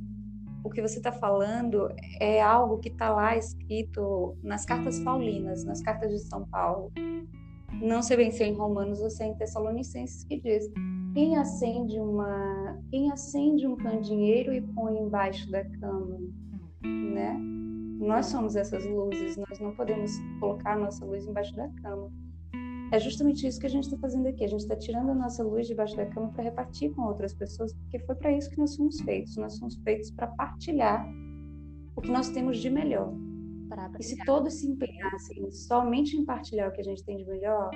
O 0.63 0.69
que 0.69 0.81
você 0.81 0.97
está 0.97 1.11
falando 1.11 1.89
é 2.19 2.41
algo 2.41 2.79
que 2.79 2.89
está 2.89 3.09
lá 3.09 3.37
escrito 3.37 4.37
nas 4.43 4.65
cartas 4.65 4.99
paulinas, 4.99 5.63
nas 5.63 5.81
cartas 5.81 6.11
de 6.11 6.19
São 6.19 6.45
Paulo. 6.47 6.91
Não 7.81 8.01
sei 8.01 8.17
bem 8.17 8.31
se 8.31 8.43
é 8.43 8.47
em 8.47 8.53
Romanos 8.53 8.99
ou 8.99 9.09
se 9.09 9.23
é 9.23 9.27
em 9.27 9.35
Tessalonicenses 9.35 10.23
que 10.25 10.39
diz 10.41 10.69
quem 11.13 11.37
acende 11.37 11.99
uma, 11.99 12.79
quem 12.89 13.11
acende 13.11 13.65
um 13.65 13.75
candeeiro 13.75 14.53
e 14.53 14.61
põe 14.61 14.97
embaixo 14.97 15.49
da 15.49 15.63
cama, 15.63 16.19
né? 16.83 17.37
Nós 17.99 18.27
somos 18.27 18.55
essas 18.55 18.85
luzes, 18.85 19.37
nós 19.37 19.59
não 19.59 19.75
podemos 19.75 20.11
colocar 20.39 20.73
a 20.73 20.79
nossa 20.79 21.05
luz 21.05 21.25
embaixo 21.25 21.55
da 21.55 21.67
cama. 21.81 22.11
É 22.91 22.99
justamente 22.99 23.45
isso 23.45 23.59
que 23.59 23.67
a 23.67 23.69
gente 23.69 23.83
está 23.83 23.97
fazendo 23.97 24.27
aqui. 24.27 24.43
A 24.43 24.47
gente 24.47 24.61
está 24.61 24.75
tirando 24.75 25.11
a 25.11 25.15
nossa 25.15 25.43
luz 25.43 25.67
debaixo 25.67 25.95
da 25.95 26.05
cama 26.07 26.29
para 26.29 26.43
repartir 26.43 26.93
com 26.93 27.03
outras 27.03 27.33
pessoas, 27.33 27.73
porque 27.73 27.99
foi 27.99 28.15
para 28.15 28.31
isso 28.31 28.49
que 28.49 28.57
nós 28.57 28.73
somos 28.73 28.99
feitos. 29.01 29.35
Nós 29.37 29.57
somos 29.57 29.75
feitos 29.83 30.09
para 30.11 30.27
partilhar 30.27 31.07
o 31.95 32.01
que 32.01 32.09
nós 32.09 32.29
temos 32.29 32.57
de 32.57 32.69
melhor. 32.69 33.13
E 33.99 34.03
se 34.03 34.17
todos 34.25 34.53
se 34.55 34.67
empenhassem 34.67 35.51
somente 35.51 36.17
em 36.17 36.25
partilhar 36.25 36.69
o 36.69 36.71
que 36.71 36.81
a 36.81 36.83
gente 36.83 37.03
tem 37.03 37.17
de 37.17 37.25
melhor, 37.25 37.69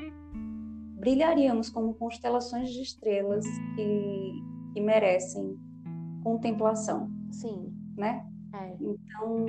brilharíamos 0.99 1.69
como 1.69 1.93
constelações 1.93 2.71
de 2.71 2.81
estrelas 2.81 3.45
que, 3.75 4.43
que 4.73 4.81
merecem 4.81 5.55
contemplação. 6.23 7.11
Sim. 7.31 7.71
Né? 7.95 8.25
É. 8.55 8.75
Então. 8.81 9.45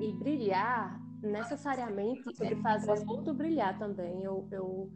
E 0.00 0.12
brilhar 0.14 1.02
necessariamente 1.22 2.22
é 2.40 2.56
fazer 2.56 3.04
outro 3.06 3.34
brilhar 3.34 3.78
também. 3.78 4.22
Eu, 4.22 4.46
eu, 4.50 4.90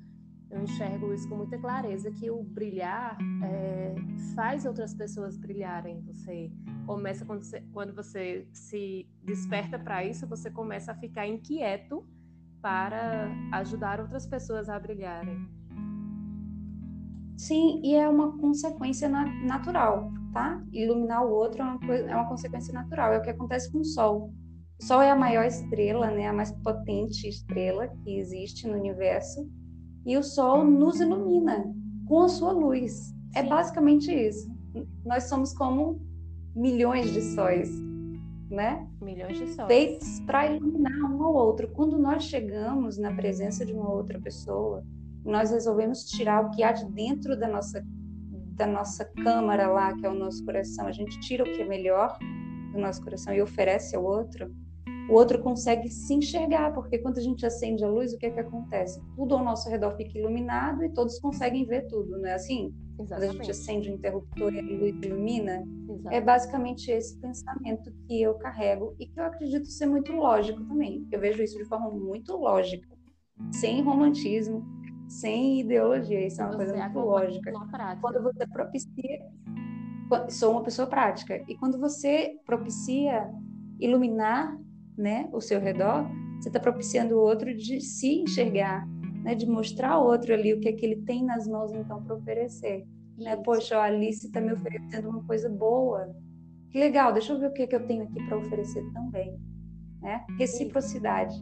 eu 0.50 0.62
enxergo 0.62 1.12
isso 1.12 1.28
com 1.28 1.36
muita 1.36 1.58
clareza, 1.58 2.10
que 2.10 2.30
o 2.30 2.42
brilhar 2.42 3.18
é, 3.42 3.94
faz 4.34 4.64
outras 4.64 4.94
pessoas 4.94 5.36
brilharem. 5.36 6.00
Você 6.02 6.50
começa, 6.86 7.24
quando 7.24 7.42
você, 7.42 7.60
quando 7.72 7.94
você 7.94 8.48
se 8.52 9.08
desperta 9.24 9.78
para 9.78 10.04
isso, 10.04 10.26
você 10.26 10.50
começa 10.50 10.92
a 10.92 10.94
ficar 10.94 11.26
inquieto 11.26 12.06
para 12.62 13.28
ajudar 13.52 14.00
outras 14.00 14.26
pessoas 14.26 14.68
a 14.68 14.78
brilharem. 14.78 15.48
Sim, 17.36 17.80
e 17.84 17.94
é 17.94 18.08
uma 18.08 18.38
consequência 18.38 19.08
na, 19.08 19.26
natural, 19.44 20.10
tá? 20.32 20.64
Iluminar 20.72 21.24
o 21.24 21.30
outro 21.30 21.60
é 21.60 21.64
uma, 21.64 21.94
é 21.94 22.14
uma 22.14 22.28
consequência 22.28 22.72
natural, 22.72 23.12
é 23.12 23.18
o 23.18 23.22
que 23.22 23.30
acontece 23.30 23.70
com 23.70 23.80
o 23.80 23.84
Sol. 23.84 24.32
O 24.80 24.84
Sol 24.84 25.02
é 25.02 25.10
a 25.10 25.16
maior 25.16 25.44
estrela, 25.44 26.10
né, 26.10 26.28
a 26.28 26.32
mais 26.32 26.50
potente 26.62 27.28
estrela 27.28 27.88
que 27.88 28.18
existe 28.18 28.66
no 28.66 28.74
universo, 28.74 29.46
e 30.06 30.16
o 30.16 30.22
Sol 30.22 30.64
nos 30.64 31.00
ilumina 31.00 31.75
com 32.06 32.22
a 32.22 32.28
sua 32.28 32.52
luz. 32.52 33.12
É 33.34 33.40
Sim. 33.40 33.46
É 33.46 33.48
basicamente 33.48 34.10
isso. 34.14 34.48
Nós 35.04 35.25
somos 35.25 35.52
como 35.52 36.00
milhões 36.54 37.12
de 37.12 37.20
sóis, 37.20 37.68
né? 38.48 38.88
Milhões 39.02 39.36
de 39.36 39.48
sóis. 39.48 39.68
Feitos 39.68 40.20
para 40.20 40.46
iluminar 40.46 41.10
um 41.10 41.22
ao 41.25 41.34
outro. 41.34 41.68
Quando 41.68 41.98
nós 41.98 42.22
chegamos 42.25 42.96
na 42.96 43.12
presença 43.12 43.66
de 43.66 43.72
uma 43.72 43.92
outra 43.92 44.20
pessoa, 44.20 44.84
nós 45.25 45.50
resolvemos 45.50 46.04
tirar 46.04 46.46
o 46.46 46.50
que 46.50 46.62
há 46.62 46.70
de 46.70 46.86
dentro 46.86 47.38
da 47.38 47.48
nossa 47.48 47.84
da 48.56 48.66
nossa 48.66 49.04
câmara 49.04 49.66
lá, 49.66 49.94
que 49.94 50.06
é 50.06 50.08
o 50.08 50.14
nosso 50.14 50.42
coração. 50.42 50.86
A 50.86 50.92
gente 50.92 51.20
tira 51.20 51.44
o 51.44 51.46
que 51.46 51.60
é 51.60 51.68
melhor 51.68 52.16
do 52.72 52.78
nosso 52.78 53.02
coração 53.02 53.34
e 53.34 53.42
oferece 53.42 53.94
ao 53.94 54.02
outro. 54.02 54.50
O 55.08 55.14
outro 55.14 55.40
consegue 55.40 55.88
se 55.88 56.14
enxergar, 56.14 56.72
porque 56.72 56.98
quando 56.98 57.18
a 57.18 57.22
gente 57.22 57.46
acende 57.46 57.84
a 57.84 57.88
luz, 57.88 58.12
o 58.12 58.18
que 58.18 58.26
é 58.26 58.30
que 58.30 58.40
acontece? 58.40 59.00
Tudo 59.14 59.36
ao 59.36 59.44
nosso 59.44 59.68
redor 59.68 59.96
fica 59.96 60.18
iluminado 60.18 60.84
e 60.84 60.92
todos 60.92 61.18
conseguem 61.20 61.64
ver 61.64 61.86
tudo, 61.86 62.18
não 62.18 62.28
é 62.28 62.34
assim? 62.34 62.75
Exatamente. 62.98 63.06
Quando 63.06 63.22
a 63.22 63.44
gente 63.44 63.50
acende 63.50 63.90
o 63.90 63.94
interruptor 63.94 64.52
e 64.52 64.58
a 64.58 64.62
luz 64.62 64.96
ilumina, 65.02 65.52
é 65.52 65.92
Exatamente. 65.92 66.14
é 66.14 66.20
basicamente 66.20 66.90
esse 66.90 67.20
pensamento 67.20 67.92
que 68.06 68.20
eu 68.20 68.34
carrego 68.34 68.96
e 68.98 69.06
que 69.06 69.20
eu 69.20 69.25
acredito 69.25 69.66
ser 69.66 69.86
muito 69.86 70.12
lógico 70.12 70.64
também. 70.64 71.06
Eu 71.12 71.20
vejo 71.20 71.42
isso 71.42 71.56
de 71.56 71.64
forma 71.66 71.90
muito 71.90 72.36
lógica, 72.36 72.88
sem 73.52 73.82
romantismo, 73.82 74.64
sem 75.08 75.60
ideologia. 75.60 76.26
Isso 76.26 76.40
é 76.40 76.44
uma 76.44 76.52
você 76.52 76.56
coisa 76.56 76.76
muito 76.76 76.98
lógica. 76.98 77.52
Quando 78.00 78.22
você 78.22 78.46
propicia. 78.46 79.20
Sou 80.30 80.52
uma 80.52 80.62
pessoa 80.62 80.88
prática. 80.88 81.44
E 81.48 81.56
quando 81.56 81.78
você 81.78 82.36
propicia 82.44 83.28
iluminar 83.78 84.56
né, 84.96 85.28
o 85.32 85.40
seu 85.40 85.60
redor, 85.60 86.06
você 86.40 86.48
está 86.48 86.60
propiciando 86.60 87.14
o 87.14 87.20
outro 87.20 87.54
de 87.54 87.80
se 87.80 88.22
enxergar, 88.22 88.86
né, 89.22 89.34
de 89.34 89.46
mostrar 89.46 89.92
ao 89.92 90.06
outro 90.06 90.32
ali 90.32 90.54
o 90.54 90.60
que 90.60 90.68
é 90.68 90.72
que 90.72 90.84
ele 90.84 91.02
tem 91.02 91.24
nas 91.24 91.46
mãos 91.46 91.72
então 91.72 92.02
para 92.02 92.16
oferecer. 92.16 92.86
Né? 93.18 93.36
Poxa, 93.36 93.78
a 93.78 93.84
Alice 93.84 94.26
está 94.26 94.40
me 94.40 94.52
oferecendo 94.52 95.08
uma 95.08 95.22
coisa 95.24 95.48
boa. 95.48 96.14
Que 96.70 96.78
legal, 96.78 97.12
deixa 97.12 97.32
eu 97.32 97.38
ver 97.38 97.48
o 97.48 97.52
que, 97.52 97.62
é 97.62 97.66
que 97.66 97.74
eu 97.74 97.86
tenho 97.86 98.04
aqui 98.04 98.22
para 98.26 98.38
oferecer 98.38 98.84
também. 98.92 99.38
Né? 100.02 100.24
Reciprocidade 100.38 101.34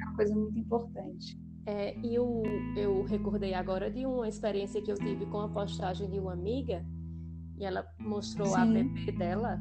é 0.00 0.04
uma 0.04 0.16
coisa 0.16 0.34
muito 0.34 0.58
importante. 0.58 1.38
É, 1.66 1.94
e 1.98 2.14
eu, 2.14 2.42
eu 2.74 3.02
recordei 3.04 3.52
agora 3.52 3.90
de 3.90 4.06
uma 4.06 4.26
experiência 4.26 4.80
que 4.80 4.90
eu 4.90 4.94
tive 4.94 5.26
com 5.26 5.40
a 5.40 5.48
postagem 5.50 6.08
de 6.08 6.18
uma 6.18 6.32
amiga, 6.32 6.82
e 7.58 7.64
ela 7.64 7.86
mostrou 8.00 8.46
Sim. 8.46 8.56
a 8.56 8.64
bebê 8.64 9.12
dela, 9.12 9.60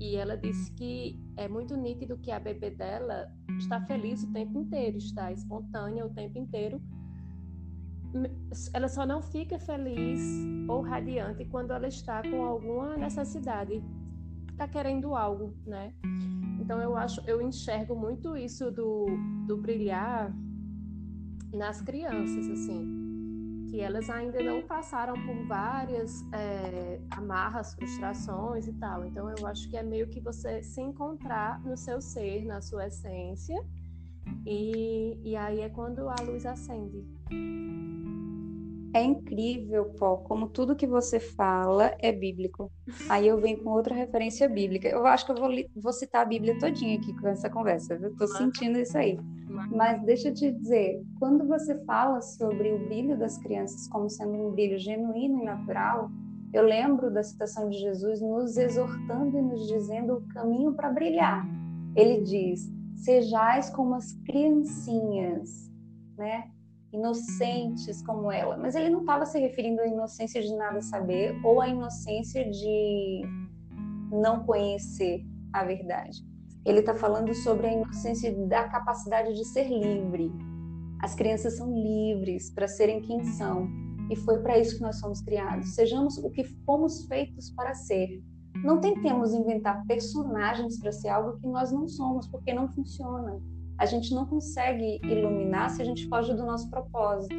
e 0.00 0.16
ela 0.16 0.36
disse 0.36 0.72
que 0.72 1.20
é 1.36 1.48
muito 1.48 1.76
nítido 1.76 2.18
que 2.18 2.30
a 2.30 2.40
bebê 2.40 2.70
dela 2.70 3.32
está 3.58 3.80
feliz 3.80 4.22
o 4.22 4.32
tempo 4.32 4.58
inteiro, 4.58 4.96
está 4.98 5.30
espontânea 5.32 6.04
o 6.04 6.10
tempo 6.10 6.38
inteiro. 6.38 6.80
Ela 8.72 8.88
só 8.88 9.04
não 9.04 9.20
fica 9.22 9.58
feliz 9.58 10.20
ou 10.68 10.82
radiante 10.82 11.44
quando 11.46 11.72
ela 11.72 11.88
está 11.88 12.22
com 12.22 12.42
alguma 12.44 12.96
necessidade. 12.96 13.82
está 14.50 14.68
querendo 14.68 15.14
algo, 15.14 15.54
né? 15.66 15.92
Então 16.60 16.80
eu 16.80 16.96
acho, 16.96 17.20
eu 17.26 17.42
enxergo 17.42 17.94
muito 17.94 18.36
isso 18.36 18.70
do, 18.70 19.06
do 19.46 19.56
brilhar 19.56 20.34
nas 21.52 21.80
crianças, 21.82 22.48
assim, 22.48 23.03
que 23.74 23.80
elas 23.80 24.08
ainda 24.08 24.40
não 24.40 24.62
passaram 24.62 25.14
por 25.14 25.34
várias 25.48 26.24
é, 26.32 27.00
amarras, 27.10 27.74
frustrações 27.74 28.68
e 28.68 28.72
tal. 28.74 29.04
Então 29.04 29.28
eu 29.36 29.44
acho 29.48 29.68
que 29.68 29.76
é 29.76 29.82
meio 29.82 30.06
que 30.06 30.20
você 30.20 30.62
se 30.62 30.80
encontrar 30.80 31.60
no 31.64 31.76
seu 31.76 32.00
ser, 32.00 32.44
na 32.44 32.60
sua 32.62 32.86
essência, 32.86 33.60
e, 34.46 35.18
e 35.24 35.34
aí 35.34 35.60
é 35.60 35.68
quando 35.68 36.08
a 36.08 36.14
luz 36.22 36.46
acende. 36.46 37.04
É 38.94 39.02
incrível, 39.02 39.86
Pó, 39.98 40.18
como 40.18 40.46
tudo 40.46 40.76
que 40.76 40.86
você 40.86 41.18
fala 41.18 41.96
é 41.98 42.12
bíblico. 42.12 42.70
Aí 43.08 43.26
eu 43.26 43.40
venho 43.40 43.60
com 43.60 43.70
outra 43.70 43.92
referência 43.92 44.48
bíblica. 44.48 44.86
Eu 44.86 45.04
acho 45.04 45.26
que 45.26 45.32
eu 45.32 45.36
vou, 45.36 45.50
vou 45.74 45.92
citar 45.92 46.22
a 46.22 46.24
Bíblia 46.24 46.56
todinha 46.60 46.96
aqui 46.96 47.12
com 47.12 47.26
essa 47.26 47.50
conversa, 47.50 47.98
viu? 47.98 48.14
Tô 48.14 48.28
sentindo 48.28 48.78
isso 48.78 48.96
aí. 48.96 49.18
Mas 49.70 50.02
deixa 50.02 50.28
eu 50.28 50.34
te 50.34 50.52
dizer, 50.52 51.02
quando 51.18 51.46
você 51.46 51.76
fala 51.84 52.20
sobre 52.20 52.72
o 52.72 52.86
brilho 52.86 53.18
das 53.18 53.38
crianças 53.38 53.88
como 53.88 54.08
sendo 54.08 54.32
um 54.32 54.52
brilho 54.52 54.78
genuíno 54.78 55.42
e 55.42 55.44
natural, 55.44 56.10
eu 56.52 56.64
lembro 56.64 57.12
da 57.12 57.22
citação 57.22 57.68
de 57.68 57.78
Jesus 57.78 58.20
nos 58.20 58.56
exortando 58.56 59.36
e 59.36 59.42
nos 59.42 59.66
dizendo 59.66 60.14
o 60.14 60.28
caminho 60.28 60.74
para 60.74 60.92
brilhar. 60.92 61.46
Ele 61.96 62.22
diz: 62.22 62.70
"Sejais 62.96 63.70
como 63.70 63.94
as 63.94 64.12
criancinhas", 64.24 65.70
né? 66.16 66.50
inocentes 66.94 68.00
como 68.02 68.30
ela. 68.30 68.56
Mas 68.56 68.74
ele 68.74 68.88
não 68.88 69.00
estava 69.00 69.26
se 69.26 69.38
referindo 69.38 69.80
à 69.80 69.86
inocência 69.86 70.40
de 70.40 70.54
nada 70.54 70.80
saber 70.80 71.34
ou 71.44 71.60
à 71.60 71.68
inocência 71.68 72.48
de 72.48 73.22
não 74.12 74.44
conhecer 74.44 75.24
a 75.52 75.64
verdade. 75.64 76.24
Ele 76.64 76.80
está 76.80 76.94
falando 76.94 77.34
sobre 77.34 77.66
a 77.66 77.72
inocência 77.72 78.34
da 78.46 78.68
capacidade 78.68 79.34
de 79.34 79.44
ser 79.44 79.68
livre. 79.68 80.32
As 81.00 81.14
crianças 81.14 81.56
são 81.56 81.72
livres 81.72 82.50
para 82.50 82.66
serem 82.66 83.02
quem 83.02 83.22
são. 83.24 83.68
E 84.10 84.16
foi 84.16 84.38
para 84.40 84.58
isso 84.58 84.76
que 84.76 84.82
nós 84.82 84.98
somos 84.98 85.20
criados. 85.20 85.74
Sejamos 85.74 86.16
o 86.18 86.30
que 86.30 86.44
fomos 86.64 87.06
feitos 87.06 87.50
para 87.50 87.74
ser. 87.74 88.22
Não 88.62 88.80
tentemos 88.80 89.34
inventar 89.34 89.84
personagens 89.86 90.78
para 90.78 90.92
ser 90.92 91.08
algo 91.08 91.38
que 91.38 91.46
nós 91.46 91.70
não 91.70 91.86
somos, 91.86 92.26
porque 92.28 92.54
não 92.54 92.68
funciona 92.68 93.40
a 93.78 93.86
gente 93.86 94.14
não 94.14 94.24
consegue 94.26 95.00
iluminar 95.02 95.70
se 95.70 95.82
a 95.82 95.84
gente 95.84 96.08
foge 96.08 96.32
do 96.34 96.44
nosso 96.44 96.70
propósito. 96.70 97.34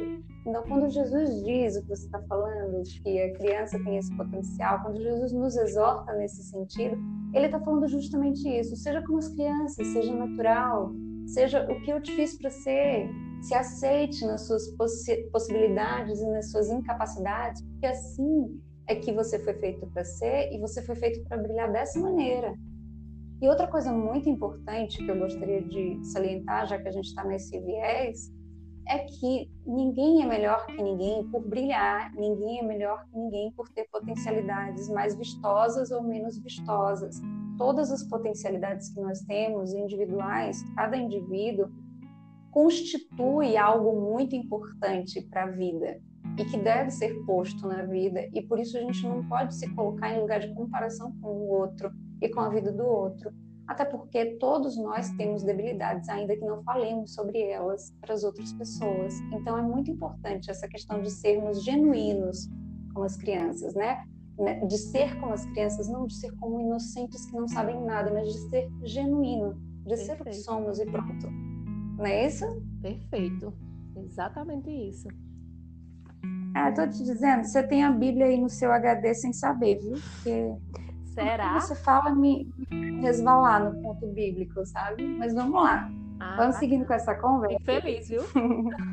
Então, 0.46 0.62
quando 0.64 0.90
Jesus 0.90 1.42
diz 1.44 1.76
o 1.76 1.82
que 1.82 1.88
você 1.88 2.06
está 2.06 2.20
falando, 2.22 2.82
que 3.02 3.20
a 3.20 3.32
criança 3.34 3.82
tem 3.82 3.96
esse 3.96 4.14
potencial, 4.16 4.82
quando 4.82 5.00
Jesus 5.00 5.32
nos 5.32 5.56
exorta 5.56 6.12
nesse 6.14 6.42
sentido, 6.42 6.96
ele 7.34 7.46
está 7.46 7.58
falando 7.60 7.88
justamente 7.88 8.48
isso. 8.48 8.76
Seja 8.76 9.02
como 9.02 9.18
as 9.18 9.28
crianças, 9.28 9.86
seja 9.88 10.14
natural, 10.14 10.92
seja 11.26 11.66
o 11.70 11.80
que 11.82 11.90
eu 11.90 12.00
te 12.00 12.12
fiz 12.12 12.38
para 12.38 12.50
ser, 12.50 13.08
se 13.40 13.54
aceite 13.54 14.24
nas 14.26 14.46
suas 14.46 14.68
possi 14.76 15.16
possibilidades 15.32 16.20
e 16.20 16.26
nas 16.28 16.50
suas 16.50 16.68
incapacidades, 16.70 17.62
porque 17.62 17.86
assim 17.86 18.60
é 18.88 18.94
que 18.94 19.12
você 19.12 19.38
foi 19.38 19.54
feito 19.54 19.86
para 19.88 20.04
ser 20.04 20.52
e 20.52 20.60
você 20.60 20.82
foi 20.82 20.94
feito 20.96 21.26
para 21.28 21.38
brilhar 21.38 21.72
dessa 21.72 21.98
maneira. 21.98 22.54
E 23.40 23.48
outra 23.48 23.66
coisa 23.66 23.92
muito 23.92 24.28
importante 24.28 25.04
que 25.04 25.10
eu 25.10 25.18
gostaria 25.18 25.62
de 25.62 26.02
salientar, 26.04 26.66
já 26.66 26.78
que 26.78 26.88
a 26.88 26.92
gente 26.92 27.06
está 27.06 27.22
nesse 27.22 27.58
viés, 27.60 28.32
é 28.88 29.00
que 29.00 29.50
ninguém 29.66 30.22
é 30.22 30.26
melhor 30.26 30.64
que 30.66 30.80
ninguém 30.80 31.28
por 31.28 31.46
brilhar, 31.46 32.14
ninguém 32.14 32.60
é 32.60 32.62
melhor 32.62 33.04
que 33.04 33.18
ninguém 33.18 33.52
por 33.52 33.68
ter 33.70 33.86
potencialidades 33.90 34.88
mais 34.88 35.14
vistosas 35.16 35.90
ou 35.90 36.02
menos 36.02 36.38
vistosas. 36.38 37.20
Todas 37.58 37.90
as 37.90 38.04
potencialidades 38.04 38.88
que 38.90 39.00
nós 39.00 39.20
temos, 39.22 39.74
individuais, 39.74 40.62
cada 40.74 40.96
indivíduo, 40.96 41.68
constitui 42.52 43.56
algo 43.56 44.00
muito 44.00 44.34
importante 44.34 45.20
para 45.20 45.44
a 45.44 45.50
vida 45.50 46.00
e 46.38 46.44
que 46.44 46.58
deve 46.58 46.90
ser 46.90 47.14
posto 47.24 47.66
na 47.66 47.82
vida, 47.84 48.28
e 48.32 48.42
por 48.42 48.58
isso 48.58 48.76
a 48.76 48.80
gente 48.80 49.06
não 49.06 49.26
pode 49.26 49.54
se 49.54 49.68
colocar 49.74 50.14
em 50.14 50.20
lugar 50.20 50.40
de 50.40 50.52
comparação 50.54 51.12
com 51.20 51.28
o 51.28 51.48
outro 51.48 51.90
e 52.20 52.28
com 52.28 52.40
a 52.40 52.48
vida 52.48 52.70
do 52.70 52.84
outro. 52.84 53.32
Até 53.66 53.84
porque 53.84 54.36
todos 54.36 54.76
nós 54.76 55.10
temos 55.12 55.42
debilidades, 55.42 56.08
ainda 56.08 56.36
que 56.36 56.44
não 56.44 56.62
falemos 56.62 57.14
sobre 57.14 57.40
elas 57.42 57.92
para 58.00 58.14
as 58.14 58.22
outras 58.22 58.52
pessoas. 58.52 59.18
Então 59.32 59.58
é 59.58 59.62
muito 59.62 59.90
importante 59.90 60.50
essa 60.50 60.68
questão 60.68 61.02
de 61.02 61.10
sermos 61.10 61.64
genuínos 61.64 62.48
como 62.92 63.04
as 63.04 63.16
crianças, 63.16 63.74
né? 63.74 64.04
né? 64.38 64.64
De 64.66 64.78
ser 64.78 65.18
como 65.18 65.32
as 65.32 65.44
crianças, 65.46 65.88
não 65.88 66.06
de 66.06 66.14
ser 66.14 66.32
como 66.36 66.60
inocentes 66.60 67.26
que 67.26 67.36
não 67.36 67.48
sabem 67.48 67.82
nada, 67.84 68.12
mas 68.12 68.32
de 68.32 68.38
ser 68.50 68.70
genuíno, 68.84 69.54
de 69.54 69.96
Perfeito. 69.96 70.06
ser 70.06 70.20
o 70.20 70.24
que 70.24 70.34
somos 70.34 70.78
e 70.78 70.86
pronto. 70.86 71.28
Não 71.98 72.06
é 72.06 72.26
isso? 72.26 72.44
Perfeito. 72.80 73.52
Exatamente 73.96 74.70
isso. 74.70 75.08
Ah, 76.54 76.72
tô 76.72 76.86
te 76.88 77.04
dizendo, 77.04 77.44
você 77.44 77.62
tem 77.62 77.84
a 77.84 77.90
Bíblia 77.90 78.26
aí 78.26 78.40
no 78.40 78.48
seu 78.48 78.72
HD 78.72 79.14
sem 79.14 79.32
saber, 79.32 79.78
viu? 79.78 79.92
Porque 79.92 80.56
Será? 81.16 81.58
Você 81.58 81.74
fala 81.74 82.14
me 82.14 82.46
resvalar 83.00 83.64
no 83.64 83.80
ponto 83.80 84.06
bíblico, 84.08 84.66
sabe? 84.66 85.02
Mas 85.02 85.32
vamos 85.32 85.54
lá. 85.54 85.90
Ah, 86.20 86.36
vamos 86.36 86.56
seguindo 86.56 86.84
com 86.84 86.92
essa 86.92 87.14
conversa. 87.14 87.58
Fico 87.58 87.80
feliz, 87.80 88.08
viu? 88.08 88.22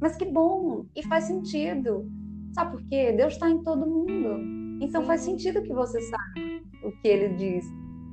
Mas 0.00 0.14
que 0.14 0.24
bom! 0.24 0.86
E 0.94 1.02
faz 1.08 1.24
sentido. 1.24 2.08
Sabe 2.54 2.70
por 2.70 2.82
quê? 2.88 3.12
Deus 3.12 3.32
está 3.32 3.50
em 3.50 3.64
todo 3.64 3.84
mundo. 3.84 4.40
Então 4.80 5.00
Sim. 5.00 5.06
faz 5.08 5.22
sentido 5.22 5.60
que 5.60 5.72
você 5.72 6.00
saiba 6.00 6.62
o 6.84 6.92
que 7.02 7.08
ele 7.08 7.34
diz, 7.34 7.66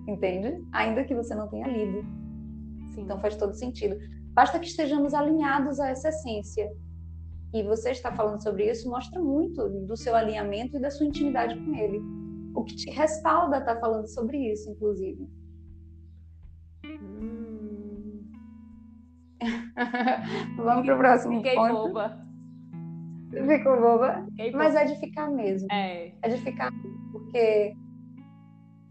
entende? 0.07 0.65
Ainda 0.71 1.03
que 1.03 1.13
você 1.13 1.35
não 1.35 1.47
tenha 1.47 1.67
lido. 1.67 2.01
Sim. 2.89 3.03
Então 3.03 3.19
faz 3.19 3.35
todo 3.35 3.53
sentido. 3.53 3.95
Basta 4.33 4.57
que 4.57 4.65
estejamos 4.65 5.13
alinhados 5.13 5.79
a 5.79 5.89
essa 5.89 6.09
essência 6.09 6.67
e 7.53 7.63
você 7.63 7.91
está 7.91 8.11
falando 8.11 8.41
sobre 8.41 8.69
isso 8.69 8.89
mostra 8.89 9.21
muito 9.21 9.69
do 9.69 9.95
seu 9.95 10.15
alinhamento 10.15 10.77
e 10.77 10.79
da 10.81 10.89
sua 10.91 11.05
intimidade 11.05 11.55
com 11.57 11.75
ele. 11.75 12.01
O 12.53 12.63
que 12.63 12.75
te 12.75 12.89
respalda 12.89 13.57
estar 13.59 13.79
falando 13.79 14.07
sobre 14.07 14.37
isso, 14.51 14.69
inclusive. 14.69 15.29
Hum. 16.85 18.29
Vamos 20.57 20.85
para 20.85 20.95
o 20.95 20.97
próximo 20.97 21.37
Fiquei 21.37 21.55
ponto. 21.55 21.73
boba. 21.73 22.25
Ficou 23.29 23.81
boba? 23.81 24.25
Fiquei 24.29 24.51
Mas 24.51 24.73
boba. 24.73 24.85
é 24.85 24.85
de 24.85 24.99
ficar 24.99 25.29
mesmo. 25.29 25.67
É. 25.71 26.13
É 26.21 26.29
de 26.29 26.37
ficar, 26.37 26.71
porque 27.11 27.73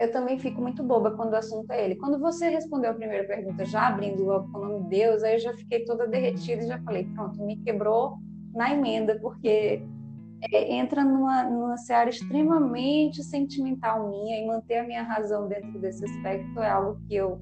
eu 0.01 0.11
também 0.13 0.39
fico 0.39 0.61
muito 0.61 0.83
boba 0.83 1.13
quando 1.13 1.33
o 1.33 1.37
assunto 1.37 1.71
é 1.71 1.85
ele. 1.85 1.97
Quando 1.97 2.19
você 2.19 2.49
respondeu 2.49 2.91
a 2.91 2.95
primeira 2.95 3.27
pergunta, 3.27 3.65
já 3.65 3.89
abrindo 3.89 4.25
logo 4.25 4.51
com 4.51 4.59
o 4.59 4.69
nome 4.69 4.83
de 4.85 4.89
Deus, 4.91 5.23
aí 5.23 5.35
eu 5.35 5.39
já 5.39 5.55
fiquei 5.55 5.85
toda 5.85 6.07
derretida 6.07 6.63
e 6.63 6.67
já 6.67 6.79
falei, 6.81 7.05
pronto, 7.15 7.43
me 7.43 7.57
quebrou 7.63 8.19
na 8.55 8.73
emenda, 8.73 9.19
porque 9.21 9.83
é, 10.53 10.75
entra 10.75 11.05
numa, 11.05 11.45
numa 11.45 11.77
seara 11.77 12.11
extremamente 12.11 13.23
sentimental 13.23 14.09
minha 14.09 14.41
e 14.41 14.47
manter 14.47 14.79
a 14.79 14.85
minha 14.85 15.03
razão 15.03 15.49
dentro 15.49 15.79
desse 15.81 16.05
aspecto 16.05 16.61
é 16.61 16.71
algo 16.71 17.01
que 17.07 17.15
eu 17.15 17.41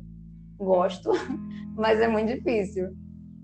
gosto, 0.58 1.10
mas 1.76 2.00
é 2.00 2.08
muito 2.08 2.34
difícil. 2.34 2.96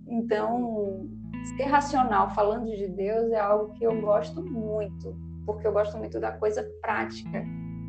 Então, 0.07 1.09
ser 1.57 1.65
racional 1.65 2.31
falando 2.35 2.67
de 2.67 2.89
Deus 2.89 3.31
é 3.31 3.41
algo 3.41 3.73
que 3.75 3.85
eu 3.85 4.01
gosto 4.01 4.43
muito, 4.43 5.17
porque 5.45 5.67
eu 5.67 5.73
gosto 5.73 5.97
muito 5.99 6.21
da 6.21 6.33
coisa 6.33 6.67
prática, 6.81 7.45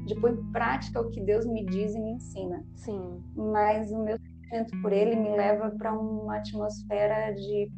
de 0.05 0.15
pôr 0.15 0.31
em 0.31 0.51
prática 0.51 1.01
o 1.01 1.09
que 1.09 1.21
Deus 1.21 1.45
me 1.45 1.65
diz 1.65 1.93
e 1.93 1.99
me 1.99 2.11
ensina. 2.13 2.65
Sim. 2.75 3.23
Mas 3.35 3.91
o 3.91 4.03
meu 4.03 4.17
sentimento 4.17 4.81
por 4.81 4.91
ele 4.91 5.15
me 5.15 5.29
leva 5.29 5.69
para 5.71 5.93
uma 5.93 6.37
atmosfera 6.37 7.31
de 7.33 7.71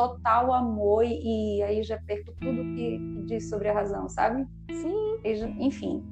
total 0.00 0.52
amor 0.52 1.04
e 1.04 1.62
aí 1.62 1.82
já 1.82 1.98
perco 1.98 2.32
tudo 2.40 2.62
que, 2.74 2.98
que 2.98 3.22
diz 3.26 3.50
sobre 3.50 3.68
a 3.68 3.74
razão, 3.74 4.08
sabe? 4.08 4.46
Sim. 4.70 5.18
E, 5.24 5.32
enfim, 5.66 6.02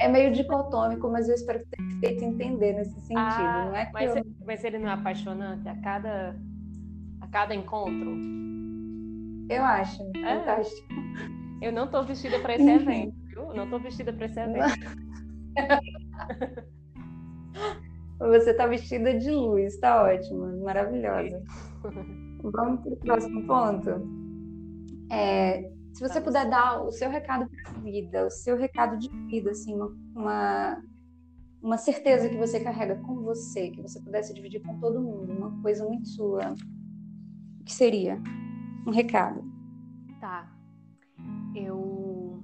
é 0.00 0.08
meio 0.08 0.32
dicotômico, 0.32 1.08
mas 1.08 1.28
eu 1.28 1.34
espero 1.36 1.64
ter 1.66 1.82
feito 2.00 2.24
entender 2.24 2.72
nesse 2.72 2.98
sentido. 3.00 3.18
Ah, 3.18 3.66
não 3.66 3.76
é 3.76 3.86
que 3.86 3.92
mas, 3.92 4.16
eu... 4.16 4.24
mas 4.44 4.64
ele 4.64 4.78
não 4.78 4.88
é 4.88 4.92
apaixonante 4.94 5.68
a 5.68 5.76
cada, 5.80 6.36
a 7.20 7.28
cada 7.28 7.54
encontro? 7.54 8.16
Eu 9.48 9.62
acho, 9.62 10.02
é. 10.16 10.38
fantástico. 10.38 10.88
Eu 11.60 11.72
não 11.72 11.84
estou 11.84 12.04
vestida 12.04 12.40
para 12.40 12.54
esse 12.56 12.68
evento, 12.68 13.14
viu? 13.26 13.54
Não 13.54 13.64
estou 13.64 13.78
vestida 13.78 14.12
para 14.12 14.26
esse 14.26 14.40
evento. 14.40 14.80
Você 18.18 18.50
está 18.50 18.66
vestida 18.66 19.14
de 19.14 19.30
luz, 19.30 19.74
está 19.74 20.02
ótima, 20.02 20.48
maravilhosa. 20.64 21.42
Vamos 22.42 22.80
para 22.80 22.92
o 22.92 22.96
próximo 22.96 23.46
ponto? 23.46 23.90
É, 25.10 25.70
se 25.92 26.00
você 26.00 26.20
puder 26.20 26.48
dar 26.48 26.82
o 26.82 26.90
seu 26.90 27.10
recado 27.10 27.48
para 27.48 27.70
a 27.70 27.80
vida, 27.80 28.26
o 28.26 28.30
seu 28.30 28.56
recado 28.56 28.96
de 28.96 29.08
vida, 29.26 29.50
assim, 29.50 29.74
uma, 30.14 30.82
uma 31.62 31.76
certeza 31.76 32.28
que 32.28 32.36
você 32.36 32.60
carrega 32.60 32.96
com 32.96 33.22
você, 33.22 33.70
que 33.70 33.82
você 33.82 34.00
pudesse 34.00 34.32
dividir 34.32 34.62
com 34.62 34.78
todo 34.78 35.02
mundo, 35.02 35.32
uma 35.32 35.60
coisa 35.62 35.84
muito 35.84 36.08
sua, 36.08 36.54
o 37.60 37.64
que 37.64 37.72
seria? 37.72 38.20
Um 38.86 38.90
recado. 38.90 39.44
Tá. 40.20 40.50
Eu. 41.54 42.42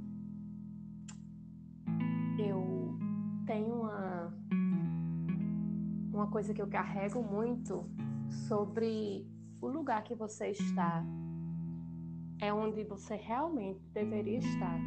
Eu 2.39 2.99
tenho 3.47 3.75
uma. 3.75 4.35
Uma 6.13 6.27
coisa 6.29 6.53
que 6.55 6.63
eu 6.63 6.67
carrego 6.67 7.23
muito 7.23 7.89
sobre 8.49 9.27
o 9.61 9.69
lugar 9.69 10.03
que 10.05 10.15
você 10.15 10.51
está 10.51 11.05
é 12.41 12.53
onde 12.53 12.85
você 12.85 13.17
realmente 13.17 13.81
deveria 13.93 14.39
estar. 14.39 14.79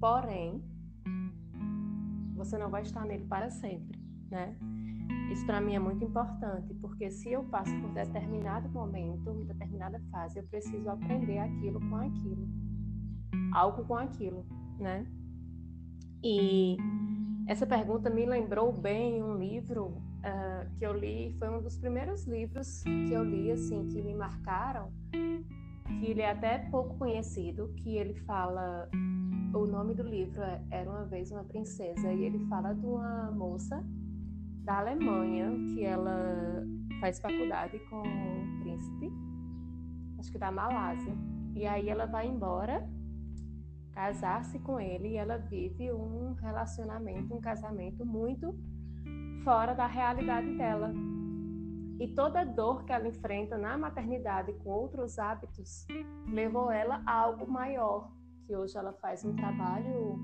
Porém, 0.00 0.62
você 2.34 2.56
não 2.56 2.70
vai 2.70 2.82
estar 2.82 3.04
nele 3.04 3.26
para 3.26 3.50
sempre, 3.50 4.00
né? 4.30 4.56
Isso 5.30 5.44
para 5.44 5.60
mim 5.60 5.74
é 5.74 5.78
muito 5.78 6.02
importante, 6.04 6.72
porque 6.74 7.10
se 7.10 7.30
eu 7.30 7.44
passo 7.44 7.74
por 7.80 7.92
determinado 7.92 8.68
momento, 8.70 9.44
determinada 9.44 10.00
fase, 10.10 10.38
eu 10.38 10.44
preciso 10.44 10.88
aprender 10.88 11.38
aquilo 11.38 11.80
com 11.80 11.96
aquilo, 11.96 12.48
algo 13.52 13.84
com 13.84 13.96
aquilo, 13.96 14.46
né? 14.78 15.06
E 16.24 16.76
essa 17.46 17.66
pergunta 17.66 18.08
me 18.08 18.24
lembrou 18.24 18.72
bem 18.72 19.22
um 19.22 19.36
livro 19.36 20.02
uh, 20.28 20.74
que 20.76 20.84
eu 20.84 20.92
li, 20.92 21.34
foi 21.38 21.48
um 21.48 21.60
dos 21.60 21.76
primeiros 21.78 22.26
livros 22.26 22.82
que 22.82 23.12
eu 23.12 23.24
li, 23.24 23.50
assim, 23.50 23.86
que 23.88 24.02
me 24.02 24.14
marcaram, 24.14 24.92
que 25.10 26.06
ele 26.06 26.20
é 26.20 26.30
até 26.30 26.58
pouco 26.70 26.96
conhecido, 26.96 27.72
que 27.76 27.96
ele 27.96 28.14
fala, 28.14 28.88
o 29.54 29.66
nome 29.66 29.94
do 29.94 30.02
livro 30.02 30.42
é 30.42 30.62
Era 30.70 30.90
Uma 30.90 31.04
Vez 31.06 31.30
Uma 31.30 31.44
Princesa, 31.44 32.12
e 32.12 32.24
ele 32.24 32.38
fala 32.46 32.74
de 32.74 32.86
uma 32.86 33.30
moça 33.30 33.84
da 34.64 34.78
Alemanha, 34.78 35.50
que 35.72 35.84
ela 35.84 36.62
faz 37.00 37.18
faculdade 37.20 37.78
com 37.90 38.02
um 38.02 38.60
príncipe, 38.60 39.10
acho 40.18 40.30
que 40.30 40.38
da 40.38 40.52
Malásia. 40.52 41.14
E 41.54 41.66
aí 41.66 41.88
ela 41.88 42.06
vai 42.06 42.28
embora, 42.28 42.88
casar-se 43.92 44.58
com 44.60 44.78
ele, 44.78 45.08
e 45.08 45.16
ela 45.16 45.38
vive 45.38 45.90
um 45.92 46.34
relacionamento, 46.34 47.34
um 47.34 47.40
casamento 47.40 48.04
muito 48.04 48.54
fora 49.44 49.74
da 49.74 49.86
realidade 49.86 50.56
dela. 50.56 50.92
E 52.00 52.06
toda 52.14 52.44
dor 52.44 52.84
que 52.84 52.92
ela 52.92 53.08
enfrenta 53.08 53.58
na 53.58 53.76
maternidade 53.76 54.52
com 54.62 54.70
outros 54.70 55.18
hábitos 55.18 55.84
levou 56.28 56.70
ela 56.70 57.02
a 57.04 57.12
algo 57.12 57.50
maior, 57.50 58.12
que 58.46 58.54
hoje 58.54 58.76
ela 58.78 58.92
faz 58.92 59.24
um 59.24 59.34
trabalho 59.34 60.18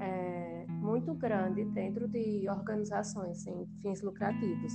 é, 0.00 0.66
muito 0.68 1.12
grande 1.14 1.64
dentro 1.66 2.08
de 2.08 2.48
organizações 2.48 3.42
sem 3.42 3.66
fins 3.82 4.00
lucrativos. 4.02 4.72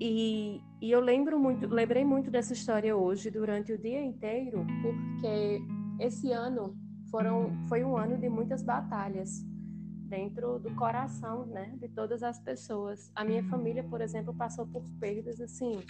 E, 0.00 0.60
e, 0.80 0.90
eu 0.90 1.00
lembro 1.00 1.40
muito, 1.40 1.66
lembrei 1.66 2.04
muito 2.04 2.30
dessa 2.30 2.52
história 2.52 2.94
hoje 2.96 3.30
durante 3.30 3.72
o 3.72 3.78
dia 3.78 4.00
inteiro, 4.00 4.64
porque 4.82 5.60
esse 5.98 6.30
ano 6.30 6.76
foram, 7.10 7.50
foi 7.68 7.82
um 7.82 7.96
ano 7.96 8.16
de 8.16 8.28
muitas 8.28 8.62
batalhas 8.62 9.44
dentro 10.08 10.58
do 10.58 10.74
coração, 10.74 11.46
né, 11.46 11.74
de 11.80 11.88
todas 11.88 12.22
as 12.22 12.38
pessoas. 12.40 13.10
A 13.14 13.24
minha 13.24 13.42
família, 13.44 13.84
por 13.84 14.00
exemplo, 14.00 14.34
passou 14.34 14.66
por 14.66 14.82
perdas 14.98 15.40
assim 15.40 15.80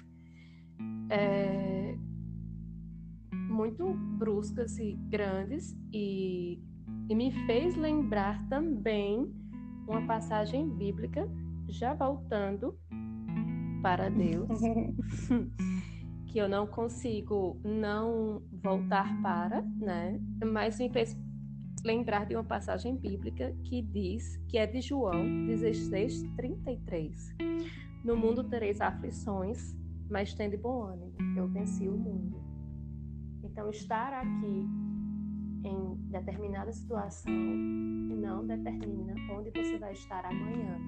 é, 1.11 1.97
muito 3.33 3.95
bruscas 4.19 4.79
e 4.79 4.93
grandes 5.09 5.77
e 5.93 6.63
e 7.09 7.15
me 7.15 7.33
fez 7.47 7.75
lembrar 7.75 8.47
também 8.49 9.33
uma 9.87 10.07
passagem 10.07 10.69
bíblica, 10.69 11.27
já 11.67 11.95
voltando 11.95 12.79
para 13.83 14.11
Deus, 14.11 14.49
que 16.29 16.39
eu 16.39 16.49
não 16.49 16.67
consigo 16.67 17.59
não 17.65 18.43
voltar 18.53 19.23
para, 19.23 19.63
né? 19.63 20.21
Mas 20.45 20.79
me 20.79 20.91
fez 20.91 21.17
lembrar 21.83 22.27
de 22.27 22.35
uma 22.35 22.45
passagem 22.45 22.97
bíblica 22.97 23.55
que 23.65 23.83
diz, 23.83 24.37
que 24.49 24.59
é 24.59 24.67
de 24.67 24.81
João 24.81 25.47
16, 25.47 26.23
33. 26.37 27.35
No 28.05 28.17
mundo 28.17 28.45
tereis 28.45 28.81
aflições, 28.81 29.77
mas 30.09 30.35
tende 30.35 30.57
bom 30.57 30.83
ânimo, 30.83 31.13
eu 31.37 31.49
venci 31.49 31.89
o 31.89 31.97
mundo. 31.97 32.41
Então, 33.43 33.71
estar 33.71 34.13
aqui 34.13 34.67
em 35.65 35.95
determinada 36.11 36.73
situação 36.73 37.33
não 37.33 38.47
determina 38.47 39.15
onde 39.33 39.51
você 39.51 39.79
vai 39.79 39.93
estar 39.93 40.25
amanhã, 40.25 40.79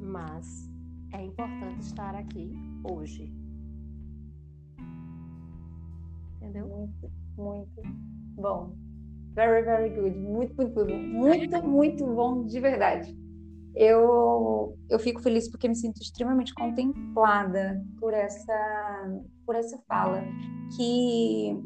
mas 0.00 0.70
é 1.12 1.24
importante 1.24 1.80
estar 1.80 2.14
aqui 2.14 2.52
hoje. 2.84 3.32
Entendeu? 6.36 6.66
Muito, 6.68 7.12
muito 7.36 7.82
bom. 8.34 8.79
Very, 9.34 9.64
very 9.64 9.90
good. 9.90 10.18
Muito, 10.18 10.54
muito, 10.56 10.74
muito. 10.84 10.94
Muito, 10.94 11.68
muito 11.68 12.06
bom, 12.06 12.44
de 12.44 12.60
verdade. 12.60 13.16
Eu, 13.74 14.76
eu 14.88 14.98
fico 14.98 15.22
feliz 15.22 15.48
porque 15.48 15.68
me 15.68 15.76
sinto 15.76 16.00
extremamente 16.02 16.52
contemplada 16.54 17.80
por 18.00 18.12
essa, 18.12 19.22
por 19.46 19.54
essa 19.54 19.78
fala 19.86 20.24
que 20.76 21.56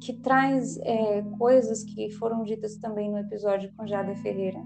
que 0.00 0.12
traz 0.12 0.76
é, 0.82 1.22
coisas 1.38 1.82
que 1.82 2.10
foram 2.12 2.42
ditas 2.42 2.76
também 2.76 3.10
no 3.10 3.18
episódio 3.18 3.72
com 3.74 3.86
Jada 3.86 4.14
Ferreira, 4.16 4.62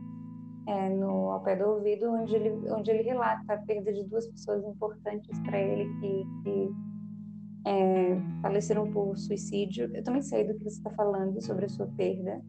é, 0.66 0.88
no 0.90 1.30
Ao 1.30 1.42
Pé 1.42 1.54
do 1.54 1.64
Ouvido, 1.64 2.11
onde 2.11 2.34
ele, 2.34 2.50
onde 2.70 2.90
ele 2.90 3.02
relata 3.02 3.54
a 3.54 3.58
perda 3.58 3.92
de 3.92 4.04
duas 4.04 4.26
pessoas 4.26 4.64
importantes 4.64 5.38
para 5.40 5.61
ele 5.61 5.84
que, 6.00 6.24
que 6.42 6.70
é, 7.68 8.18
faleceram 8.40 8.90
por 8.90 9.16
suicídio. 9.16 9.90
Eu 9.94 10.02
também 10.02 10.22
sei 10.22 10.46
do 10.46 10.54
que 10.54 10.64
você 10.64 10.78
está 10.78 10.90
falando 10.90 11.40
sobre 11.42 11.66
a 11.66 11.68
sua 11.68 11.87
perda, 11.87 12.40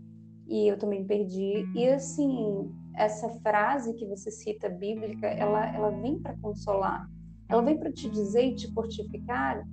e 0.47 0.67
eu 0.67 0.77
também 0.77 1.05
perdi. 1.05 1.65
E 1.75 1.87
assim, 1.87 2.71
essa 2.95 3.29
frase 3.41 3.93
que 3.95 4.05
você 4.05 4.31
cita 4.31 4.69
bíblica, 4.69 5.27
ela, 5.27 5.73
ela 5.75 5.89
vem 5.89 6.19
para 6.19 6.37
consolar, 6.37 7.09
ela 7.47 7.61
vem 7.61 7.77
para 7.77 7.91
te 7.91 8.09
dizer 8.09 8.45
e 8.45 8.55
te 8.55 8.73
fortificar 8.73 9.63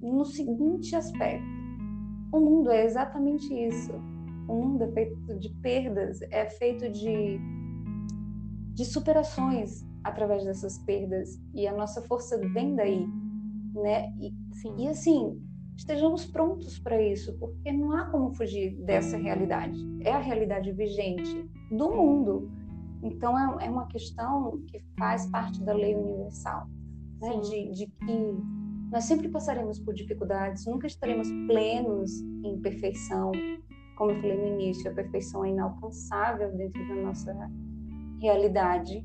no 0.00 0.24
seguinte 0.24 0.96
aspecto 0.96 1.60
o 2.32 2.38
mundo 2.38 2.70
é 2.70 2.84
exatamente 2.84 3.52
isso. 3.52 3.92
O 4.48 4.54
mundo 4.54 4.84
é 4.84 4.88
feito 4.92 5.38
de 5.38 5.48
perdas, 5.60 6.22
é 6.22 6.48
feito 6.48 6.88
de, 6.88 7.40
de 8.72 8.84
superações 8.84 9.84
através 10.04 10.44
dessas 10.44 10.78
perdas. 10.78 11.40
E 11.54 11.66
a 11.66 11.74
nossa 11.74 12.00
força 12.02 12.38
vem 12.52 12.76
daí, 12.76 13.04
né? 13.74 14.12
E, 14.18 14.32
e 14.78 14.88
assim, 14.88 15.40
estejamos 15.76 16.26
prontos 16.26 16.78
para 16.78 17.00
isso, 17.02 17.36
porque 17.38 17.72
não 17.72 17.92
há 17.92 18.06
como 18.06 18.34
fugir 18.34 18.76
dessa 18.84 19.16
realidade. 19.16 19.78
É 20.02 20.12
a 20.12 20.18
realidade 20.18 20.72
vigente 20.72 21.48
do 21.70 21.90
mundo. 21.90 22.50
Então, 23.02 23.38
é, 23.38 23.66
é 23.66 23.70
uma 23.70 23.86
questão 23.86 24.60
que 24.66 24.82
faz 24.98 25.26
parte 25.26 25.62
da 25.62 25.72
lei 25.72 25.94
universal, 25.94 26.66
né? 27.20 27.40
de, 27.40 27.70
de 27.72 27.86
que 27.86 28.60
nós 28.90 29.04
sempre 29.04 29.28
passaremos 29.28 29.78
por 29.78 29.94
dificuldades, 29.94 30.66
nunca 30.66 30.86
estaremos 30.86 31.30
plenos 31.46 32.20
em 32.44 32.60
perfeição. 32.60 33.30
Como 33.96 34.10
eu 34.10 34.20
falei 34.20 34.36
no 34.36 34.46
início, 34.48 34.90
a 34.90 34.94
perfeição 34.94 35.44
é 35.44 35.50
inalcançável 35.50 36.54
dentro 36.56 36.86
da 36.88 36.94
nossa 36.96 37.32
realidade. 38.20 39.04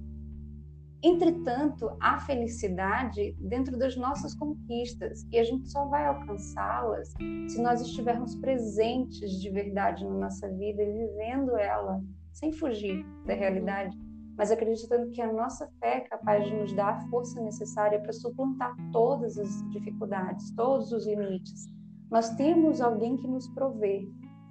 Entretanto, 1.03 1.95
há 1.99 2.19
felicidade 2.19 3.35
dentro 3.39 3.77
das 3.77 3.95
nossas 3.95 4.33
conquistas 4.33 5.25
e 5.31 5.37
a 5.37 5.43
gente 5.43 5.69
só 5.69 5.85
vai 5.85 6.05
alcançá-las 6.05 7.13
se 7.47 7.61
nós 7.61 7.81
estivermos 7.81 8.35
presentes 8.35 9.39
de 9.39 9.49
verdade 9.49 10.03
na 10.03 10.13
nossa 10.13 10.49
vida 10.49 10.81
e 10.81 10.91
vivendo 10.91 11.55
ela 11.57 12.01
sem 12.31 12.51
fugir 12.51 13.05
da 13.25 13.33
realidade 13.33 13.95
mas 14.37 14.51
acreditando 14.51 15.11
que 15.11 15.21
a 15.21 15.31
nossa 15.31 15.67
fé 15.79 15.97
é 15.97 16.01
capaz 16.01 16.45
de 16.45 16.55
nos 16.55 16.73
dar 16.73 16.89
a 16.89 17.01
força 17.09 17.41
necessária 17.41 17.99
para 17.99 18.11
suplantar 18.11 18.75
todas 18.91 19.37
as 19.37 19.69
dificuldades, 19.71 20.51
todos 20.51 20.91
os 20.91 21.07
limites. 21.07 21.67
Nós 22.11 22.29
temos 22.35 22.81
alguém 22.81 23.15
que 23.15 23.27
nos 23.27 23.47
provê, 23.47 24.07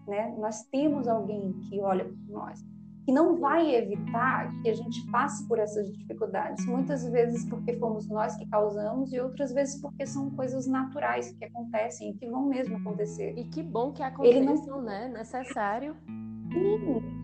né? 0.06 0.34
Nós 0.38 0.62
temos 0.64 1.06
alguém 1.06 1.52
que 1.68 1.80
olha 1.80 2.04
por 2.04 2.28
nós, 2.28 2.64
que 3.04 3.12
não 3.12 3.36
vai 3.36 3.74
evitar 3.74 4.50
que 4.62 4.68
a 4.68 4.74
gente 4.74 5.06
passe 5.10 5.46
por 5.46 5.58
essas 5.58 5.92
dificuldades, 5.92 6.64
muitas 6.66 7.06
vezes 7.08 7.44
porque 7.48 7.74
fomos 7.74 8.08
nós 8.08 8.36
que 8.36 8.46
causamos 8.46 9.12
e 9.12 9.20
outras 9.20 9.52
vezes 9.52 9.80
porque 9.80 10.06
são 10.06 10.30
coisas 10.30 10.66
naturais 10.66 11.32
que 11.32 11.44
acontecem 11.44 12.10
e 12.10 12.14
que 12.14 12.26
vão 12.26 12.46
mesmo 12.46 12.76
acontecer. 12.76 13.34
E 13.36 13.44
que 13.44 13.62
bom 13.62 13.92
que 13.92 14.02
aconteçam, 14.02 14.38
Ele 14.38 14.66
não... 14.66 14.82
né? 14.82 15.08
Necessário 15.08 15.96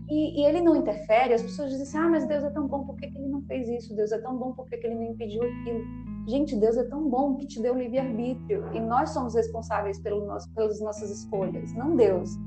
e, 0.09 0.41
e, 0.41 0.45
ele 0.45 0.61
não 0.61 0.75
interfere, 0.75 1.33
as 1.33 1.41
pessoas 1.41 1.69
dizem 1.69 1.83
assim, 1.83 1.97
ah, 1.97 2.09
mas 2.09 2.27
Deus 2.27 2.43
é 2.43 2.49
tão 2.49 2.67
bom, 2.67 2.83
por 2.83 2.97
que, 2.97 3.07
que 3.07 3.17
ele 3.17 3.29
não 3.29 3.41
fez 3.43 3.69
isso? 3.69 3.95
Deus 3.95 4.11
é 4.11 4.17
tão 4.19 4.37
bom, 4.37 4.51
por 4.51 4.67
que, 4.67 4.77
que 4.77 4.87
ele 4.87 4.95
não 4.95 5.05
impediu 5.05 5.41
aquilo? 5.41 5.83
Gente, 6.27 6.55
Deus 6.55 6.77
é 6.77 6.83
tão 6.83 7.09
bom 7.09 7.35
que 7.35 7.47
te 7.47 7.61
deu 7.61 7.73
livre-arbítrio 7.75 8.65
e 8.73 8.79
nós 8.79 9.11
somos 9.11 9.33
responsáveis 9.33 9.99
pelo 9.99 10.25
nosso, 10.25 10.53
pelas 10.53 10.81
nossas 10.81 11.09
escolhas, 11.09 11.73
não 11.73 11.95
Deus. 11.95 12.37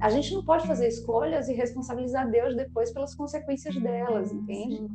A 0.00 0.08
gente 0.08 0.32
não 0.34 0.42
pode 0.42 0.66
fazer 0.66 0.88
escolhas 0.88 1.48
e 1.48 1.52
responsabilizar 1.52 2.30
Deus 2.30 2.56
depois 2.56 2.90
pelas 2.92 3.14
consequências 3.14 3.74
delas, 3.76 4.32
entende? 4.32 4.88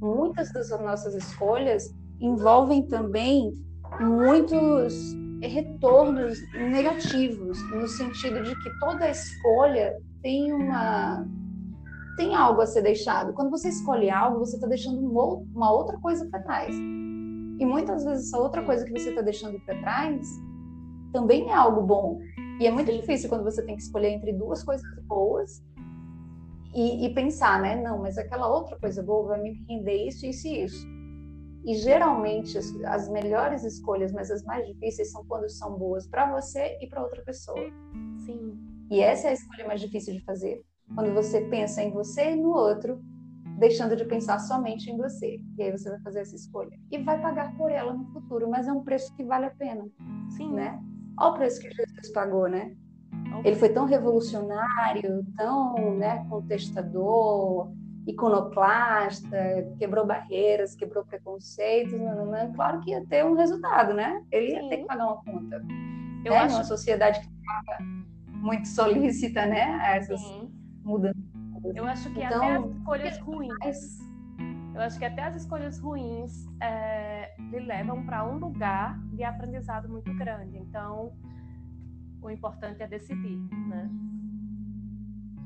Muitas 0.00 0.52
das 0.52 0.68
nossas 0.80 1.14
escolhas 1.14 1.94
envolvem 2.20 2.86
também 2.86 3.52
muitos 4.00 4.94
retornos 5.42 6.38
negativos, 6.52 7.58
no 7.70 7.88
sentido 7.88 8.42
de 8.42 8.54
que 8.62 8.78
toda 8.78 9.08
escolha 9.08 9.96
tem 10.22 10.52
uma 10.52 11.26
tem 12.16 12.34
algo 12.34 12.62
a 12.62 12.66
ser 12.66 12.82
deixado. 12.82 13.34
Quando 13.34 13.50
você 13.50 13.68
escolhe 13.68 14.08
algo, 14.10 14.38
você 14.38 14.56
está 14.56 14.66
deixando 14.66 14.98
uma 14.98 15.70
outra 15.70 15.98
coisa 15.98 16.26
para 16.30 16.42
trás. 16.42 16.74
E 16.74 17.64
muitas 17.64 18.04
vezes 18.04 18.28
essa 18.28 18.38
outra 18.38 18.62
coisa 18.64 18.84
que 18.86 18.92
você 18.92 19.10
está 19.10 19.20
deixando 19.20 19.60
para 19.60 19.78
trás 19.80 20.26
também 21.12 21.48
é 21.50 21.54
algo 21.54 21.82
bom. 21.82 22.18
E 22.58 22.66
é 22.66 22.70
muito 22.70 22.92
difícil 22.92 23.28
quando 23.28 23.44
você 23.44 23.62
tem 23.62 23.76
que 23.76 23.82
escolher 23.82 24.10
entre 24.10 24.32
duas 24.32 24.62
coisas 24.62 24.86
boas 25.04 25.62
e, 26.74 27.06
e, 27.06 27.14
pensar, 27.14 27.60
né? 27.60 27.80
Não, 27.80 27.98
mas 27.98 28.18
aquela 28.18 28.48
outra 28.48 28.78
coisa 28.78 29.02
boa 29.02 29.28
vai 29.28 29.40
me 29.40 29.64
render 29.68 30.06
isso, 30.06 30.26
isso 30.26 30.46
e 30.46 30.64
isso. 30.64 30.86
E 31.64 31.74
geralmente 31.74 32.56
as, 32.56 32.74
as 32.84 33.08
melhores 33.08 33.64
escolhas, 33.64 34.12
mas 34.12 34.30
as 34.30 34.42
mais 34.44 34.66
difíceis, 34.66 35.10
são 35.10 35.24
quando 35.26 35.48
são 35.48 35.76
boas 35.78 36.06
para 36.06 36.30
você 36.30 36.78
e 36.80 36.86
para 36.86 37.02
outra 37.02 37.22
pessoa. 37.22 37.70
Sim. 38.24 38.58
E 38.90 39.00
essa 39.00 39.28
é 39.28 39.30
a 39.30 39.34
escolha 39.34 39.66
mais 39.66 39.80
difícil 39.80 40.14
de 40.14 40.24
fazer. 40.24 40.62
Quando 40.94 41.12
você 41.12 41.40
pensa 41.48 41.82
em 41.82 41.90
você 41.90 42.32
e 42.32 42.36
no 42.36 42.50
outro, 42.50 43.00
deixando 43.58 43.96
de 43.96 44.04
pensar 44.04 44.38
somente 44.38 44.90
em 44.90 44.96
você. 44.96 45.40
E 45.58 45.62
aí 45.62 45.72
você 45.72 45.90
vai 45.90 46.00
fazer 46.00 46.20
essa 46.20 46.36
escolha. 46.36 46.78
E 46.90 46.98
vai 46.98 47.20
pagar 47.20 47.56
por 47.56 47.70
ela 47.70 47.92
no 47.92 48.04
futuro, 48.12 48.48
mas 48.48 48.68
é 48.68 48.72
um 48.72 48.84
preço 48.84 49.14
que 49.16 49.24
vale 49.24 49.46
a 49.46 49.50
pena. 49.50 49.88
Sim. 50.36 50.52
Né? 50.52 50.78
Olha 51.18 51.30
o 51.30 51.34
preço 51.34 51.60
que 51.60 51.70
Jesus 51.70 52.12
pagou, 52.12 52.48
né? 52.48 52.74
Ele 53.44 53.56
foi 53.56 53.68
tão 53.68 53.84
revolucionário, 53.84 55.24
tão 55.36 55.96
né, 55.96 56.24
contestador, 56.28 57.70
iconoclasta, 58.06 59.74
quebrou 59.78 60.06
barreiras, 60.06 60.74
quebrou 60.74 61.04
preconceitos. 61.04 61.92
Não, 61.92 62.14
não, 62.14 62.26
não. 62.26 62.52
Claro 62.52 62.80
que 62.80 62.90
ia 62.90 63.04
ter 63.06 63.24
um 63.24 63.34
resultado, 63.34 63.92
né? 63.94 64.22
Ele 64.30 64.52
ia 64.52 64.68
ter 64.68 64.78
que 64.78 64.84
pagar 64.84 65.06
uma 65.06 65.22
conta. 65.22 65.62
Eu 66.24 66.32
é, 66.32 66.38
acho... 66.38 66.54
Uma 66.56 66.64
sociedade 66.64 67.20
que 67.20 67.26
estava 67.26 67.82
muito 68.28 68.68
solícita, 68.68 69.44
né? 69.46 69.62
A 69.82 69.96
essas 69.96 70.20
Sim. 70.20 70.50
mudanças. 70.84 71.22
Eu 71.74 71.84
acho 71.84 72.12
que 72.12 72.22
então, 72.22 72.38
até 72.38 72.56
as 72.56 72.70
escolhas 72.70 73.18
ruins, 73.18 73.98
eu 74.76 74.82
acho 74.82 74.98
que 74.98 75.04
até 75.06 75.22
as 75.22 75.34
escolhas 75.36 75.78
ruins 75.78 76.46
é, 76.60 77.34
lhe 77.38 77.60
levam 77.60 78.04
para 78.04 78.28
um 78.28 78.36
lugar 78.36 78.98
de 79.14 79.24
aprendizado 79.24 79.88
muito 79.88 80.14
grande. 80.14 80.58
Então, 80.58 81.14
o 82.20 82.30
importante 82.30 82.82
é 82.82 82.86
decidir, 82.86 83.38
né? 83.68 83.90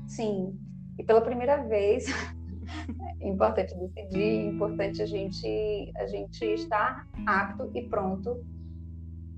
Sim. 0.05 0.59
E 0.99 1.03
pela 1.03 1.21
primeira 1.21 1.63
vez, 1.63 2.07
é 3.21 3.27
importante 3.27 3.73
decidir, 3.73 4.21
é 4.21 4.45
importante 4.47 5.01
a 5.01 5.05
gente 5.05 5.93
a 5.95 6.05
gente 6.07 6.43
estar 6.43 7.07
apto 7.25 7.71
e 7.73 7.87
pronto 7.87 8.45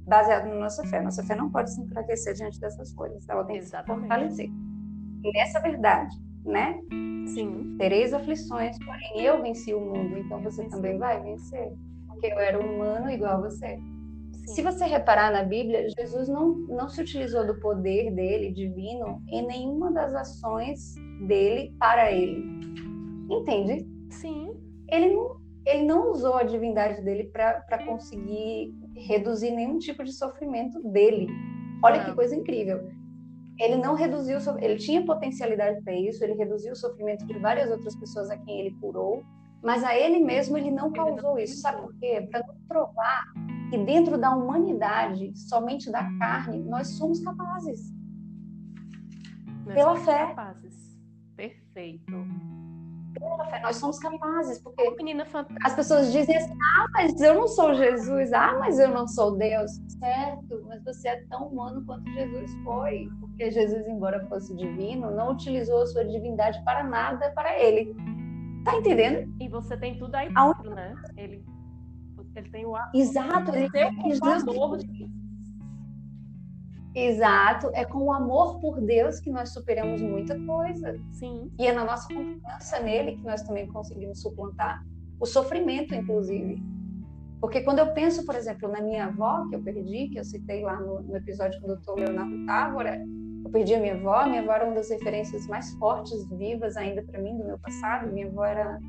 baseado 0.08 0.48
na 0.48 0.56
nossa 0.56 0.84
fé. 0.88 1.04
Nossa 1.04 1.24
fé 1.24 1.36
não 1.36 1.52
pode 1.52 1.72
se 1.72 1.80
enfraquecer 1.80 2.34
diante 2.34 2.60
dessas 2.60 2.92
coisas, 2.94 3.30
ela 3.30 3.44
tem 3.44 3.58
Exatamente. 3.58 4.02
que 4.02 4.02
se 4.02 4.08
fortalecer. 4.08 4.50
E 5.24 5.32
nessa 5.34 5.60
verdade, 5.60 6.18
né? 6.46 6.80
Sim. 7.28 7.76
Tereis 7.78 8.14
aflições, 8.14 8.78
porém 8.80 9.22
eu 9.22 9.42
venci 9.42 9.74
o 9.74 9.80
mundo, 9.80 10.18
então 10.18 10.42
você 10.42 10.68
também 10.70 10.98
vai 10.98 11.22
vencer. 11.22 11.72
Porque 12.08 12.28
eu 12.28 12.40
era 12.40 12.60
humano 12.60 13.10
igual 13.10 13.38
a 13.38 13.50
você. 13.50 13.80
Se 14.48 14.62
você 14.62 14.86
reparar 14.86 15.32
na 15.32 15.44
Bíblia, 15.44 15.88
Jesus 15.98 16.28
não, 16.28 16.50
não 16.68 16.90
se 16.90 17.02
utilizou 17.02 17.48
do 17.48 17.60
poder 17.60 18.12
dele, 18.12 18.52
divino, 18.52 19.22
em 19.30 19.46
nenhuma 19.48 19.92
das 19.92 20.14
ações 20.14 20.96
dele 21.28 21.74
para 21.80 22.12
ele. 22.12 22.44
Entende? 23.30 23.88
Sim. 24.10 24.54
Ele 24.90 25.14
não, 25.14 25.38
ele 25.66 25.84
não 25.84 26.12
usou 26.12 26.36
a 26.36 26.44
divindade 26.44 27.02
dele 27.02 27.26
para 27.32 27.86
conseguir 27.86 28.76
reduzir 28.96 29.52
nenhum 29.52 29.80
tipo 29.80 30.04
de 30.04 30.12
sofrimento 30.12 30.82
dele. 30.92 31.28
Olha 31.82 32.00
não. 32.00 32.06
que 32.06 32.16
coisa 32.16 32.36
incrível. 32.36 32.86
Ele 33.64 33.78
não 33.78 33.96
reduziu, 33.96 34.38
ele 34.60 34.76
tinha 34.76 35.06
potencialidade 35.06 35.82
para 35.84 35.94
isso, 35.94 36.22
ele 36.22 36.34
reduziu 36.34 36.74
o 36.74 36.76
sofrimento 36.76 37.26
de 37.26 37.40
várias 37.40 37.72
outras 37.72 37.96
pessoas 37.96 38.30
a 38.30 38.38
quem 38.38 38.60
ele 38.60 38.72
curou, 38.82 39.24
mas 39.64 39.86
a 39.86 39.98
ele 39.98 40.20
mesmo 40.20 40.58
ele 40.58 40.70
não 40.70 40.92
causou 40.92 41.40
isso. 41.40 41.62
Sabe 41.62 41.82
por 41.82 41.96
quê? 41.96 42.28
Para 42.30 42.46
não 42.46 42.56
provar 42.68 43.24
que 43.70 43.78
dentro 43.78 44.18
da 44.18 44.36
humanidade, 44.36 45.32
somente 45.48 45.90
da 45.90 46.04
carne, 46.20 46.60
nós 46.60 46.90
somos 46.98 47.22
capazes. 47.22 47.90
Nós 49.66 49.76
Pela 49.76 49.94
somos 49.94 50.06
fé. 50.06 50.28
Capazes. 50.28 51.00
Perfeito. 51.38 52.14
Fé, 53.50 53.60
nós 53.62 53.78
somos 53.78 54.00
capazes, 54.00 54.60
porque 54.60 54.90
menina 54.92 55.26
as 55.64 55.76
pessoas 55.76 56.12
dizem 56.12 56.36
assim: 56.36 56.54
ah, 56.54 56.86
mas 56.94 57.22
eu 57.22 57.36
não 57.36 57.48
sou 57.48 57.74
Jesus, 57.74 58.34
ah, 58.34 58.58
mas 58.60 58.80
eu 58.80 58.90
não 58.90 59.08
sou 59.08 59.38
Deus. 59.38 59.72
Certo, 60.00 60.64
mas 60.68 60.84
você 60.84 61.10
é 61.10 61.26
tão 61.28 61.48
humano 61.48 61.84
quanto 61.86 62.10
Jesus 62.12 62.54
foi, 62.64 63.10
porque 63.20 63.52
Jesus, 63.52 63.88
embora 63.88 64.26
fosse 64.28 64.56
divino, 64.56 65.12
não 65.12 65.32
utilizou 65.32 65.82
a 65.82 65.88
sua 65.88 66.06
divindade 66.06 66.64
para 66.64 66.84
nada 66.84 67.32
para 67.32 67.60
ele. 67.60 67.96
Tá 68.66 68.76
entendendo? 68.78 69.34
E 69.42 69.48
você 69.48 69.78
tem 69.78 69.98
tudo 69.98 70.16
aí 70.16 70.28
dentro, 70.34 70.74
né? 70.74 70.96
Ele 71.18 71.44
ele 72.36 72.50
tem 72.50 72.66
o 72.66 72.74
Exato, 72.94 73.56
ele 73.56 73.70
tem 73.70 73.86
o 73.86 74.26
amor 74.26 74.80
Exato, 76.96 77.72
é 77.74 77.84
com 77.84 78.04
o 78.04 78.14
amor 78.14 78.60
por 78.60 78.80
Deus 78.80 79.20
que 79.20 79.30
nós 79.30 79.50
superamos 79.50 80.02
muita 80.02 80.40
coisa. 80.46 81.00
Sim. 81.12 81.52
E 81.58 81.66
é 81.66 81.74
na 81.74 81.84
nossa 81.84 82.08
confiança 82.14 82.80
nele 82.80 83.16
que 83.16 83.24
nós 83.24 83.42
também 83.42 83.68
conseguimos 83.68 84.22
suplantar 84.22 84.86
o 85.20 85.26
sofrimento, 85.26 85.96
inclusive. 85.96 86.62
Porque 87.42 87.62
quando 87.62 87.80
eu 87.80 87.94
penso, 87.94 88.26
por 88.26 88.36
exemplo, 88.36 88.70
na 88.70 88.82
minha 88.82 89.06
avó, 89.06 89.48
que 89.50 89.56
eu 89.56 89.62
perdi, 89.62 90.10
que 90.10 90.20
eu 90.20 90.24
citei 90.24 90.62
lá 90.62 90.80
no, 90.80 91.02
no 91.02 91.18
episódio 91.18 91.60
com 91.60 91.66
o 91.66 91.76
doutor 91.76 92.00
Leonardo 92.00 92.46
Távora, 92.46 93.02
eu 93.44 93.52
perdi 93.52 93.74
a 93.74 93.80
minha 93.80 93.96
avó, 93.96 94.26
minha 94.28 94.42
avó 94.42 94.54
era 94.54 94.66
uma 94.66 94.76
das 94.76 94.90
referências 94.90 95.46
mais 95.48 95.74
fortes, 95.74 96.26
vivas 96.30 96.78
ainda 96.78 97.04
para 97.04 97.20
mim, 97.20 97.38
do 97.38 97.44
meu 97.44 97.60
passado. 97.60 98.12
Minha 98.14 98.28
avó 98.28 98.46
era 98.46 98.80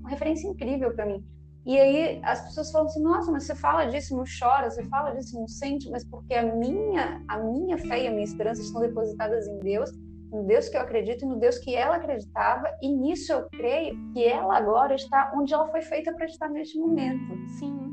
uma 0.00 0.10
referência 0.10 0.48
incrível 0.48 0.92
para 0.92 1.06
mim. 1.06 1.24
E 1.66 1.78
aí 1.78 2.20
as 2.24 2.42
pessoas 2.46 2.70
falam 2.70 2.86
assim: 2.86 3.02
"Nossa, 3.02 3.30
mas 3.30 3.44
você 3.44 3.54
fala 3.54 3.84
disso, 3.84 4.16
não 4.16 4.24
chora, 4.24 4.70
você 4.70 4.82
fala 4.84 5.12
disso, 5.12 5.38
não 5.38 5.46
sente", 5.46 5.90
mas 5.90 6.04
porque 6.04 6.34
a 6.34 6.42
minha 6.42 7.22
a 7.28 7.38
minha 7.38 7.76
fé 7.78 8.02
e 8.02 8.08
a 8.08 8.10
minha 8.10 8.24
esperança 8.24 8.62
estão 8.62 8.80
depositadas 8.80 9.46
em 9.46 9.58
Deus, 9.58 9.90
no 10.32 10.44
Deus 10.44 10.68
que 10.68 10.76
eu 10.76 10.80
acredito 10.80 11.24
e 11.24 11.28
no 11.28 11.36
Deus 11.36 11.58
que 11.58 11.74
ela 11.74 11.96
acreditava, 11.96 12.66
e 12.80 12.88
nisso 12.88 13.32
eu 13.32 13.48
creio 13.50 13.94
que 14.12 14.24
ela 14.24 14.56
agora 14.56 14.94
está 14.94 15.32
onde 15.36 15.52
ela 15.52 15.68
foi 15.68 15.82
feita 15.82 16.12
para 16.14 16.24
estar 16.26 16.48
neste 16.48 16.78
momento. 16.78 17.36
Sim. 17.58 17.92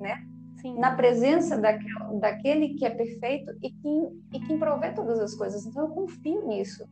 Né? 0.00 0.16
Sim. 0.60 0.76
Na 0.78 0.96
presença 0.96 1.56
daquele, 1.56 2.20
daquele 2.20 2.74
que 2.74 2.84
é 2.84 2.90
perfeito 2.90 3.52
e 3.62 3.70
que, 3.70 4.36
e 4.36 4.40
que 4.40 4.58
provê 4.58 4.92
todas 4.92 5.20
as 5.20 5.34
coisas. 5.34 5.64
Então 5.64 5.84
eu 5.84 5.90
confio 5.90 6.46
nisso. 6.48 6.84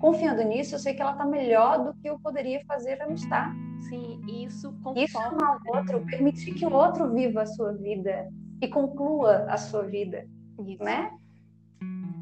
Confiando 0.00 0.42
nisso, 0.42 0.74
eu 0.74 0.78
sei 0.78 0.94
que 0.94 1.02
ela 1.02 1.12
está 1.12 1.26
melhor 1.26 1.84
do 1.84 1.94
que 2.00 2.08
eu 2.08 2.18
poderia 2.18 2.64
fazer 2.64 2.98
ela 2.98 3.12
estar. 3.12 3.54
Sim, 3.88 4.18
isso 4.26 4.72
conforta. 4.82 5.00
Isso 5.00 5.18
amar 5.18 5.58
o 5.58 5.76
outro, 5.76 6.06
permitir 6.06 6.54
que 6.54 6.64
o 6.64 6.72
outro 6.72 7.12
viva 7.12 7.42
a 7.42 7.46
sua 7.46 7.72
vida 7.74 8.26
e 8.62 8.68
conclua 8.68 9.44
a 9.48 9.58
sua 9.58 9.82
vida, 9.82 10.26
isso. 10.66 10.82
né? 10.82 11.10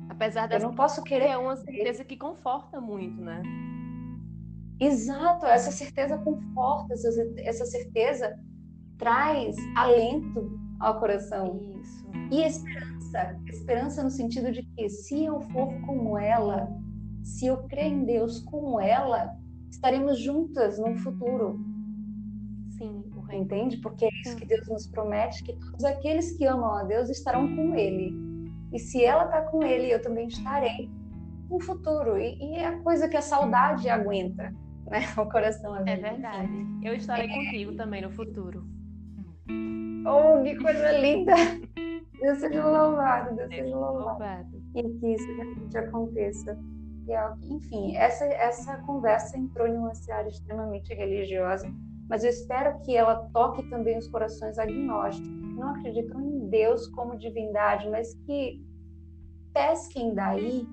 Apesar 0.08 0.48
dessa 0.48 0.64
eu 0.64 0.68
não 0.68 0.74
posso 0.74 1.04
querer 1.04 1.28
é 1.28 1.38
uma 1.38 1.56
certeza 1.56 2.04
que 2.04 2.16
conforta 2.16 2.80
muito, 2.80 3.20
né? 3.20 3.42
Exato, 4.80 5.46
essa 5.46 5.70
certeza 5.70 6.18
conforta, 6.18 6.94
essa 7.38 7.64
certeza 7.64 8.36
traz 8.96 9.56
alento 9.76 10.58
ao 10.80 10.98
coração. 10.98 11.60
Isso. 11.80 12.08
E 12.30 12.42
esperança, 12.42 13.40
esperança 13.46 14.02
no 14.02 14.10
sentido 14.10 14.50
de 14.52 14.62
que 14.62 14.88
se 14.88 15.24
eu 15.24 15.40
for 15.40 15.68
como 15.86 16.18
ela, 16.18 16.68
se 17.28 17.46
eu 17.46 17.58
crer 17.68 17.86
em 17.86 18.04
Deus 18.04 18.40
como 18.40 18.80
ela, 18.80 19.36
estaremos 19.70 20.18
juntas 20.18 20.78
no 20.78 20.96
futuro. 20.96 21.60
Sim, 22.70 23.04
entende? 23.32 23.76
Porque 23.76 24.06
é 24.06 24.08
isso 24.24 24.34
que 24.36 24.46
Deus 24.46 24.66
nos 24.66 24.86
promete, 24.86 25.44
que 25.44 25.52
todos 25.52 25.84
aqueles 25.84 26.36
que 26.36 26.46
amam 26.46 26.72
a 26.72 26.84
Deus 26.84 27.10
estarão 27.10 27.54
com 27.54 27.74
Ele. 27.74 28.14
E 28.72 28.78
se 28.78 29.04
ela 29.04 29.26
está 29.26 29.42
com 29.42 29.62
Ele, 29.62 29.92
eu 29.92 30.00
também 30.00 30.26
estarei 30.26 30.90
no 31.50 31.60
futuro. 31.60 32.16
E, 32.16 32.38
e, 32.40 32.54
é 32.56 32.66
a 32.66 32.78
coisa 32.80 33.08
que 33.08 33.16
a 33.16 33.22
saudade 33.22 33.88
aguenta, 33.90 34.54
né? 34.86 35.00
O 35.18 35.26
coração 35.28 35.74
aguenta. 35.74 35.90
É 35.90 35.96
verdade. 35.96 36.66
Eu 36.82 36.94
estarei 36.94 37.28
é... 37.28 37.34
contigo 37.34 37.76
também 37.76 38.02
no 38.02 38.10
futuro. 38.10 38.66
Oh, 40.06 40.42
que 40.42 40.56
coisa 40.56 40.92
linda! 40.92 41.34
Deus 42.20 42.38
seja 42.38 42.66
louvado, 42.66 43.36
Deus 43.36 43.48
seja 43.48 43.76
louvado. 43.76 44.62
E 44.74 44.82
que 44.82 45.14
isso 45.14 45.36
realmente 45.36 45.78
aconteça 45.78 46.58
enfim, 47.42 47.96
essa, 47.96 48.24
essa 48.24 48.78
conversa 48.78 49.38
entrou 49.38 49.66
em 49.66 49.76
uma 49.76 49.94
seara 49.94 50.28
extremamente 50.28 50.92
religiosa, 50.94 51.66
mas 52.08 52.24
eu 52.24 52.30
espero 52.30 52.78
que 52.80 52.96
ela 52.96 53.28
toque 53.32 53.62
também 53.68 53.98
os 53.98 54.08
corações 54.08 54.58
agnósticos, 54.58 55.28
que 55.28 55.54
não 55.54 55.70
acreditam 55.70 56.20
em 56.20 56.48
Deus 56.48 56.86
como 56.88 57.18
divindade, 57.18 57.88
mas 57.90 58.14
que 58.26 58.64
pesquem 59.52 60.14
daí 60.14 60.66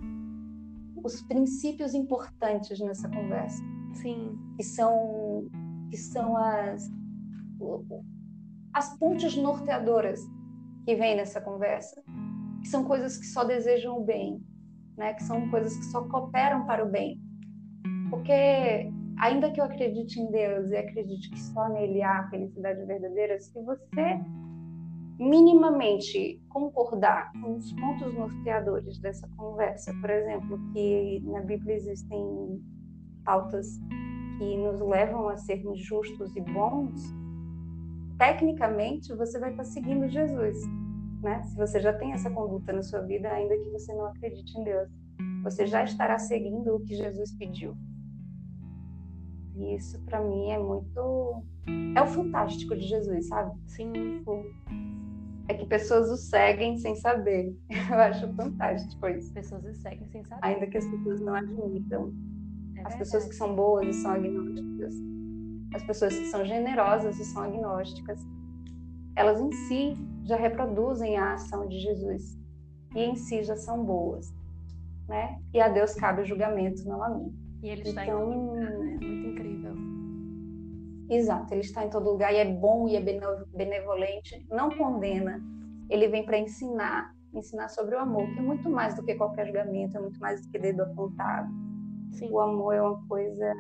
os 1.03 1.21
princípios 1.23 1.93
importantes 1.93 2.79
nessa 2.79 3.09
conversa. 3.09 3.61
Sim. 3.93 4.37
Que 4.57 4.63
são, 4.63 5.47
que 5.89 5.97
são 5.97 6.37
as, 6.37 6.89
as 8.73 8.97
pontes 8.97 9.35
norteadoras 9.37 10.21
que 10.85 10.95
vêm 10.95 11.15
nessa 11.15 11.41
conversa, 11.41 12.01
que 12.61 12.67
são 12.67 12.83
coisas 12.83 13.17
que 13.17 13.25
só 13.25 13.43
desejam 13.43 13.99
o 13.99 14.03
bem, 14.03 14.41
né? 14.97 15.13
Que 15.13 15.23
são 15.23 15.49
coisas 15.49 15.75
que 15.77 15.85
só 15.85 16.03
cooperam 16.03 16.65
para 16.65 16.85
o 16.85 16.89
bem. 16.89 17.19
Porque 18.09 18.91
ainda 19.17 19.51
que 19.51 19.59
eu 19.59 19.65
acredite 19.65 20.19
em 20.19 20.31
Deus 20.31 20.69
e 20.69 20.77
acredite 20.77 21.29
que 21.29 21.39
só 21.39 21.69
nele 21.69 22.01
há 22.01 22.27
felicidade 22.29 22.83
verdadeira, 22.85 23.39
se 23.39 23.61
você 23.61 24.19
minimamente 25.17 26.41
concordar 26.49 27.31
com 27.41 27.55
os 27.55 27.71
pontos 27.73 28.13
norteadores 28.13 28.99
dessa 28.99 29.27
conversa, 29.37 29.93
por 30.01 30.09
exemplo, 30.09 30.59
que 30.73 31.21
na 31.25 31.41
Bíblia 31.41 31.75
existem 31.75 32.61
pautas 33.23 33.79
que 34.37 34.57
nos 34.57 34.81
levam 34.81 35.29
a 35.29 35.37
sermos 35.37 35.79
justos 35.79 36.35
e 36.35 36.41
bons, 36.41 37.01
tecnicamente 38.17 39.13
você 39.15 39.39
vai 39.39 39.51
estar 39.51 39.63
seguindo 39.63 40.07
Jesus, 40.09 40.57
né? 41.25 41.41
Se 41.41 41.57
você 41.57 41.81
já 41.81 41.91
tem 41.91 42.13
essa 42.13 42.29
conduta 42.29 42.71
na 42.71 42.83
sua 42.83 43.01
vida, 43.01 43.27
ainda 43.29 43.57
que 43.57 43.69
você 43.71 43.91
não 43.93 44.05
acredite 44.05 44.57
em 44.57 44.63
Deus, 44.63 44.87
você 45.43 45.65
já 45.65 45.83
estará 45.83 46.19
seguindo 46.19 46.75
o 46.75 46.79
que 46.79 46.95
Jesus 46.95 47.31
pediu. 47.31 47.75
E 49.55 49.75
isso 49.75 49.99
para 50.05 50.21
mim 50.21 50.51
é 50.51 50.59
muito 50.59 51.43
é 51.95 52.01
o 52.01 52.07
fantástico 52.07 52.75
de 52.75 52.83
Jesus, 52.87 53.27
sabe? 53.27 53.57
Sim. 53.65 53.91
É 55.47 55.53
que 55.55 55.65
pessoas 55.65 56.09
o 56.11 56.17
seguem 56.17 56.77
sem 56.77 56.95
saber. 56.95 57.57
Eu 57.69 57.99
acho 57.99 58.31
fantástico 58.33 59.07
isso. 59.07 59.33
Pessoas 59.33 59.65
o 59.65 59.73
seguem 59.73 60.07
sem 60.09 60.23
saber. 60.25 60.45
Ainda 60.45 60.67
que 60.67 60.77
as 60.77 60.85
pessoas 60.85 61.21
não 61.21 61.33
admitam. 61.33 62.13
É 62.77 62.81
as 62.85 62.95
pessoas 62.95 63.25
que 63.25 63.33
são 63.33 63.55
boas 63.55 63.87
e 63.87 63.93
são 63.93 64.11
agnósticas. 64.11 64.95
As 65.73 65.83
pessoas 65.83 66.15
que 66.15 66.25
são 66.25 66.45
generosas 66.45 67.19
e 67.19 67.25
são 67.25 67.43
agnósticas. 67.43 68.19
Elas 69.15 69.39
em 69.41 69.51
si 69.51 69.97
já 70.25 70.35
reproduzem 70.35 71.17
a 71.17 71.33
ação 71.33 71.67
de 71.67 71.79
Jesus. 71.79 72.37
E 72.95 72.99
em 72.99 73.15
si 73.15 73.43
já 73.43 73.55
são 73.55 73.83
boas. 73.85 74.33
Né? 75.07 75.39
E 75.53 75.61
a 75.61 75.69
Deus 75.69 75.93
cabe 75.93 76.23
o 76.23 76.25
julgamento, 76.25 76.83
não 76.87 77.03
a 77.03 77.09
mim. 77.09 77.33
E 77.61 77.69
ele 77.69 77.83
está 77.83 78.03
então, 78.03 78.31
em 78.31 78.33
todo 78.33 78.43
lugar, 78.43 78.71
né? 78.71 78.97
É 79.01 79.05
muito 79.05 79.27
incrível. 79.27 79.75
Exato, 81.09 81.53
ele 81.53 81.61
está 81.61 81.85
em 81.85 81.89
todo 81.89 82.09
lugar 82.09 82.33
e 82.33 82.37
é 82.37 82.45
bom 82.45 82.87
e 82.87 82.95
é 82.95 83.01
benevolente, 83.01 84.43
não 84.49 84.71
condena. 84.71 85.39
Ele 85.87 86.07
vem 86.07 86.25
para 86.25 86.39
ensinar, 86.39 87.13
ensinar 87.31 87.69
sobre 87.69 87.95
o 87.95 87.99
amor, 87.99 88.27
que 88.33 88.39
é 88.39 88.41
muito 88.41 88.67
mais 88.69 88.95
do 88.95 89.03
que 89.03 89.13
qualquer 89.13 89.45
julgamento, 89.45 89.95
é 89.95 90.01
muito 90.01 90.19
mais 90.19 90.41
do 90.41 90.51
que 90.51 90.57
dedo 90.57 90.81
apontado. 90.81 91.47
Sim. 92.11 92.31
O 92.31 92.39
amor 92.39 92.73
é 92.73 92.81
uma 92.81 93.07
coisa 93.07 93.53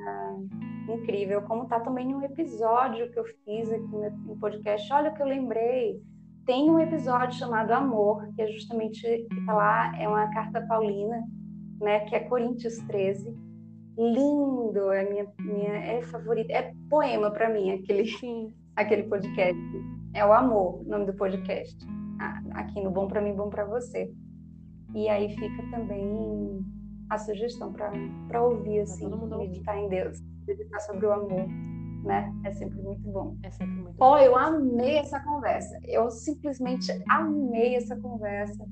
incrível, 0.89 1.43
como 1.43 1.63
está 1.63 1.79
também 1.79 2.09
em 2.09 2.15
um 2.15 2.23
episódio 2.23 3.11
que 3.11 3.19
eu 3.19 3.25
fiz 3.43 3.71
aqui 3.71 3.95
no 4.25 4.37
podcast. 4.37 4.91
Olha 4.91 5.11
o 5.11 5.13
que 5.13 5.21
eu 5.21 5.27
lembrei. 5.27 6.01
Tem 6.45 6.69
um 6.69 6.79
episódio 6.79 7.39
chamado 7.39 7.71
Amor, 7.71 8.27
que 8.35 8.41
é 8.41 8.47
justamente 8.47 9.01
que 9.01 9.39
está 9.39 9.53
lá, 9.53 9.99
é 9.99 10.07
uma 10.07 10.29
carta 10.31 10.61
paulina, 10.67 11.23
né, 11.81 12.01
que 12.01 12.15
é 12.15 12.19
Coríntios 12.19 12.77
13 12.87 13.45
lindo, 13.97 14.91
é 14.91 15.09
minha, 15.09 15.27
minha 15.39 15.73
é 15.73 16.01
favorita, 16.03 16.51
é 16.51 16.73
poema 16.89 17.31
para 17.31 17.49
mim 17.49 17.71
aquele 17.71 18.05
Sim. 18.05 18.53
aquele 18.75 19.03
podcast. 19.03 19.59
É 20.13 20.25
o 20.25 20.33
amor, 20.33 20.81
o 20.81 20.83
nome 20.83 21.05
do 21.05 21.13
podcast. 21.13 21.77
Aqui 22.51 22.81
no 22.81 22.91
Bom 22.91 23.07
para 23.07 23.21
mim, 23.21 23.33
bom 23.33 23.49
para 23.49 23.65
você. 23.65 24.11
E 24.93 25.09
aí 25.09 25.29
fica 25.35 25.69
também 25.71 26.65
a 27.09 27.17
sugestão 27.17 27.73
para 27.73 28.41
ouvir 28.41 28.79
assim, 28.79 29.09
meditar 29.37 29.77
em 29.77 29.89
Deus, 29.89 30.19
meditar 30.47 30.79
sobre 30.81 31.05
o 31.05 31.11
amor, 31.11 31.45
né? 32.05 32.31
É 32.43 32.51
sempre 32.51 32.81
muito 32.81 33.09
bom. 33.09 33.35
É 33.43 33.49
sempre 33.49 33.75
muito 33.75 33.97
Pô, 33.97 34.11
bom. 34.11 34.17
eu 34.17 34.35
amei 34.37 34.97
essa 34.97 35.19
conversa. 35.19 35.77
Eu 35.83 36.09
simplesmente 36.09 36.91
amei 37.09 37.75
essa 37.75 37.95
conversa 37.95 38.65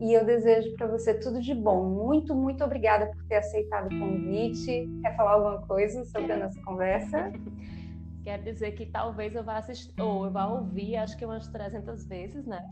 e 0.00 0.12
eu 0.12 0.24
desejo 0.24 0.74
para 0.76 0.88
você 0.88 1.14
tudo 1.14 1.40
de 1.40 1.54
bom. 1.54 1.88
Muito, 1.88 2.34
muito 2.34 2.64
obrigada 2.64 3.06
por 3.06 3.24
ter 3.24 3.36
aceitado 3.36 3.86
o 3.86 3.98
convite. 3.98 4.88
Quer 5.00 5.16
falar 5.16 5.34
alguma 5.34 5.62
coisa 5.62 6.04
sobre 6.06 6.32
a 6.32 6.36
nossa 6.38 6.60
conversa? 6.62 7.32
Quero 8.24 8.42
dizer 8.44 8.72
que 8.72 8.86
talvez 8.86 9.34
eu 9.34 9.42
vá 9.42 9.58
assistir, 9.58 9.92
ou 10.00 10.26
eu 10.26 10.30
vá 10.30 10.46
ouvir, 10.46 10.96
acho 10.96 11.16
que 11.16 11.24
umas 11.24 11.48
300 11.48 12.06
vezes, 12.06 12.46
né? 12.46 12.68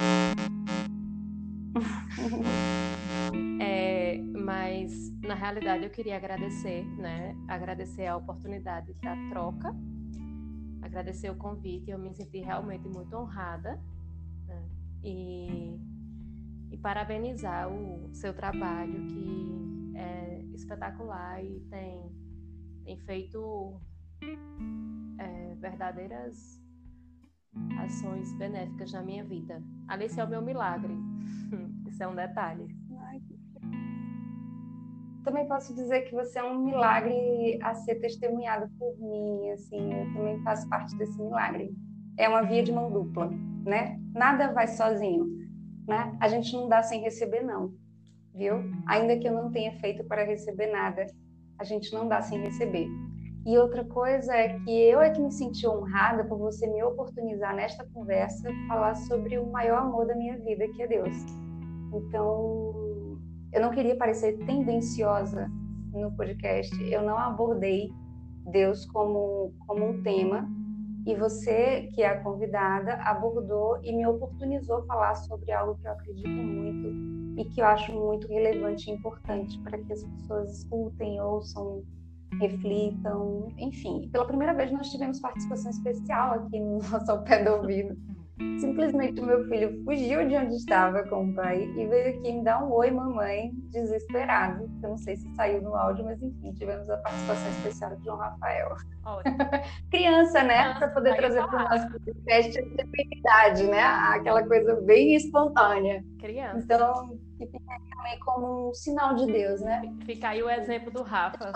é, 3.60 4.18
mas, 4.18 4.92
na 5.20 5.34
realidade, 5.34 5.84
eu 5.84 5.90
queria 5.90 6.16
agradecer, 6.16 6.84
né? 6.96 7.34
Agradecer 7.48 8.06
a 8.06 8.16
oportunidade 8.16 8.94
da 9.02 9.14
troca, 9.28 9.74
agradecer 10.82 11.30
o 11.30 11.36
convite. 11.36 11.90
Eu 11.90 11.98
me 11.98 12.14
senti 12.14 12.38
realmente 12.40 12.88
muito 12.88 13.14
honrada. 13.16 13.80
Né? 14.46 14.68
E 15.02 15.80
e 16.70 16.76
parabenizar 16.78 17.68
o 17.68 18.08
seu 18.12 18.32
trabalho, 18.32 19.06
que 19.08 19.92
é 19.96 20.40
espetacular 20.54 21.44
e 21.44 21.60
tem, 21.68 22.12
tem 22.84 22.96
feito 22.98 23.80
é, 25.18 25.54
verdadeiras 25.56 26.60
ações 27.80 28.32
benéficas 28.34 28.92
na 28.92 29.02
minha 29.02 29.24
vida. 29.24 29.60
Alice 29.88 30.18
é 30.18 30.24
o 30.24 30.28
meu 30.28 30.40
milagre. 30.40 30.94
Isso 31.88 32.02
é 32.02 32.06
um 32.06 32.14
detalhe. 32.14 32.68
Também 35.24 35.46
posso 35.46 35.74
dizer 35.74 36.02
que 36.02 36.14
você 36.14 36.38
é 36.38 36.44
um 36.44 36.64
milagre 36.64 37.58
a 37.62 37.74
ser 37.74 37.96
testemunhado 37.96 38.70
por 38.78 38.96
mim, 38.98 39.50
assim, 39.50 39.92
eu 39.92 40.12
também 40.14 40.42
faço 40.42 40.68
parte 40.68 40.96
desse 40.96 41.20
milagre. 41.20 41.74
É 42.18 42.28
uma 42.28 42.42
via 42.42 42.62
de 42.62 42.72
mão 42.72 42.90
dupla, 42.90 43.30
né? 43.64 43.98
Nada 44.14 44.52
vai 44.52 44.66
sozinho 44.66 45.40
né? 45.90 46.16
A 46.20 46.28
gente 46.28 46.52
não 46.54 46.68
dá 46.68 46.82
sem 46.82 47.00
receber, 47.02 47.42
não, 47.42 47.72
viu? 48.32 48.62
Ainda 48.86 49.18
que 49.18 49.28
eu 49.28 49.32
não 49.32 49.50
tenha 49.50 49.72
feito 49.80 50.04
para 50.04 50.24
receber 50.24 50.68
nada, 50.68 51.04
a 51.58 51.64
gente 51.64 51.92
não 51.92 52.08
dá 52.08 52.22
sem 52.22 52.40
receber. 52.40 52.86
E 53.44 53.58
outra 53.58 53.84
coisa 53.84 54.32
é 54.34 54.56
que 54.60 54.70
eu 54.70 55.00
é 55.00 55.10
que 55.10 55.20
me 55.20 55.32
senti 55.32 55.66
honrada 55.66 56.24
por 56.24 56.38
você 56.38 56.66
me 56.66 56.82
oportunizar 56.82 57.56
nesta 57.56 57.84
conversa 57.86 58.48
falar 58.68 58.94
sobre 58.94 59.38
o 59.38 59.50
maior 59.50 59.80
amor 59.80 60.06
da 60.06 60.14
minha 60.14 60.38
vida, 60.38 60.68
que 60.68 60.82
é 60.82 60.86
Deus. 60.86 61.16
Então, 61.92 62.89
eu 63.52 63.60
não 63.60 63.70
queria 63.70 63.96
parecer 63.96 64.38
tendenciosa 64.44 65.50
no 65.92 66.12
podcast. 66.12 66.74
Eu 66.90 67.02
não 67.02 67.18
abordei 67.18 67.92
Deus 68.50 68.86
como, 68.86 69.52
como 69.66 69.88
um 69.88 70.02
tema, 70.02 70.48
e 71.06 71.14
você, 71.14 71.88
que 71.94 72.02
é 72.02 72.08
a 72.08 72.20
convidada, 72.20 72.94
abordou 72.96 73.80
e 73.82 73.92
me 73.94 74.06
oportunizou 74.06 74.82
falar 74.82 75.14
sobre 75.14 75.50
algo 75.50 75.80
que 75.80 75.86
eu 75.86 75.92
acredito 75.92 76.28
muito 76.28 77.40
e 77.40 77.44
que 77.46 77.60
eu 77.60 77.66
acho 77.66 77.92
muito 77.92 78.28
relevante 78.28 78.90
e 78.90 78.92
importante 78.92 79.58
para 79.60 79.78
que 79.78 79.92
as 79.92 80.04
pessoas 80.04 80.58
escutem, 80.58 81.20
ouçam, 81.20 81.82
reflitam, 82.38 83.48
enfim. 83.56 84.08
Pela 84.12 84.26
primeira 84.26 84.52
vez 84.52 84.70
nós 84.70 84.90
tivemos 84.90 85.18
participação 85.20 85.70
especial 85.70 86.34
aqui 86.34 86.60
no 86.60 86.78
nosso 86.90 87.22
pé 87.24 87.42
do 87.42 87.52
ouvido. 87.52 87.96
Simplesmente 88.58 89.20
o 89.20 89.26
meu 89.26 89.44
filho 89.48 89.82
fugiu 89.84 90.26
de 90.26 90.36
onde 90.36 90.56
estava 90.56 91.02
com 91.04 91.28
o 91.28 91.34
pai 91.34 91.62
e 91.62 91.86
veio 91.86 92.18
aqui 92.18 92.32
me 92.32 92.42
dar 92.42 92.64
um 92.64 92.72
oi, 92.72 92.90
mamãe, 92.90 93.50
desesperado. 93.70 94.64
Eu 94.82 94.90
não 94.90 94.96
sei 94.96 95.16
se 95.16 95.28
saiu 95.34 95.62
no 95.62 95.74
áudio, 95.74 96.04
mas 96.04 96.22
enfim, 96.22 96.52
tivemos 96.54 96.88
a 96.88 96.96
participação 96.98 97.50
especial 97.50 97.96
de 97.96 98.04
João 98.04 98.16
Rafael. 98.16 98.74
Criança, 99.90 100.42
né? 100.42 100.74
Para 100.74 100.88
poder 100.88 101.16
trazer 101.16 101.46
para 101.46 101.56
o 101.56 101.68
nosso 101.68 101.90
podcast 101.92 102.58
a 102.58 102.62
integridade, 102.62 103.62
né? 103.64 103.82
Aquela 103.82 104.46
coisa 104.46 104.80
bem 104.82 105.14
espontânea. 105.14 106.02
Criança. 106.18 106.64
Então, 106.64 107.18
que 107.38 107.46
fica 107.46 107.76
também 107.94 108.18
como 108.20 108.70
um 108.70 108.74
sinal 108.74 109.14
de 109.14 109.26
Deus, 109.26 109.60
né? 109.60 109.82
Fica 110.04 110.28
aí 110.28 110.42
o 110.42 110.48
exemplo 110.48 110.90
do 110.90 111.02
Rafa 111.02 111.52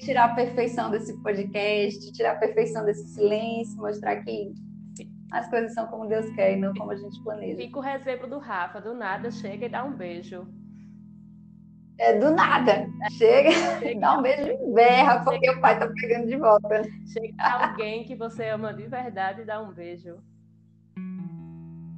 tirar 0.00 0.24
a 0.24 0.34
perfeição 0.34 0.90
desse 0.90 1.16
podcast, 1.22 2.12
tirar 2.12 2.32
a 2.32 2.36
perfeição 2.36 2.84
desse 2.84 3.06
silêncio, 3.14 3.76
mostrar 3.76 4.16
que 4.24 4.52
as 5.30 5.48
coisas 5.48 5.72
são 5.74 5.86
como 5.86 6.08
Deus 6.08 6.28
quer 6.30 6.56
e 6.56 6.60
não 6.60 6.74
como 6.74 6.90
a 6.90 6.96
gente 6.96 7.22
planeja. 7.22 7.56
Fica 7.56 7.78
o 7.78 7.84
exemplo 7.84 8.28
do 8.28 8.38
Rafa, 8.38 8.80
do 8.80 8.94
nada 8.94 9.30
chega 9.30 9.66
e 9.66 9.68
dá 9.68 9.84
um 9.84 9.92
beijo. 9.92 10.46
É, 11.98 12.18
do 12.18 12.30
nada. 12.30 12.88
Chega, 13.12 13.50
chega 13.78 14.00
dá 14.00 14.18
um 14.18 14.22
beijo 14.22 14.50
e 14.50 14.72
berra, 14.72 15.22
porque 15.22 15.46
chega, 15.46 15.58
o 15.58 15.60
pai 15.60 15.78
tá 15.78 15.86
pegando 15.86 16.26
de 16.26 16.36
volta. 16.36 16.82
Chega 17.12 17.34
alguém 17.38 18.04
que 18.04 18.16
você 18.16 18.48
ama 18.48 18.72
de 18.72 18.86
verdade 18.86 19.42
e 19.42 19.44
dá 19.44 19.60
um 19.60 19.72
beijo. 19.72 20.18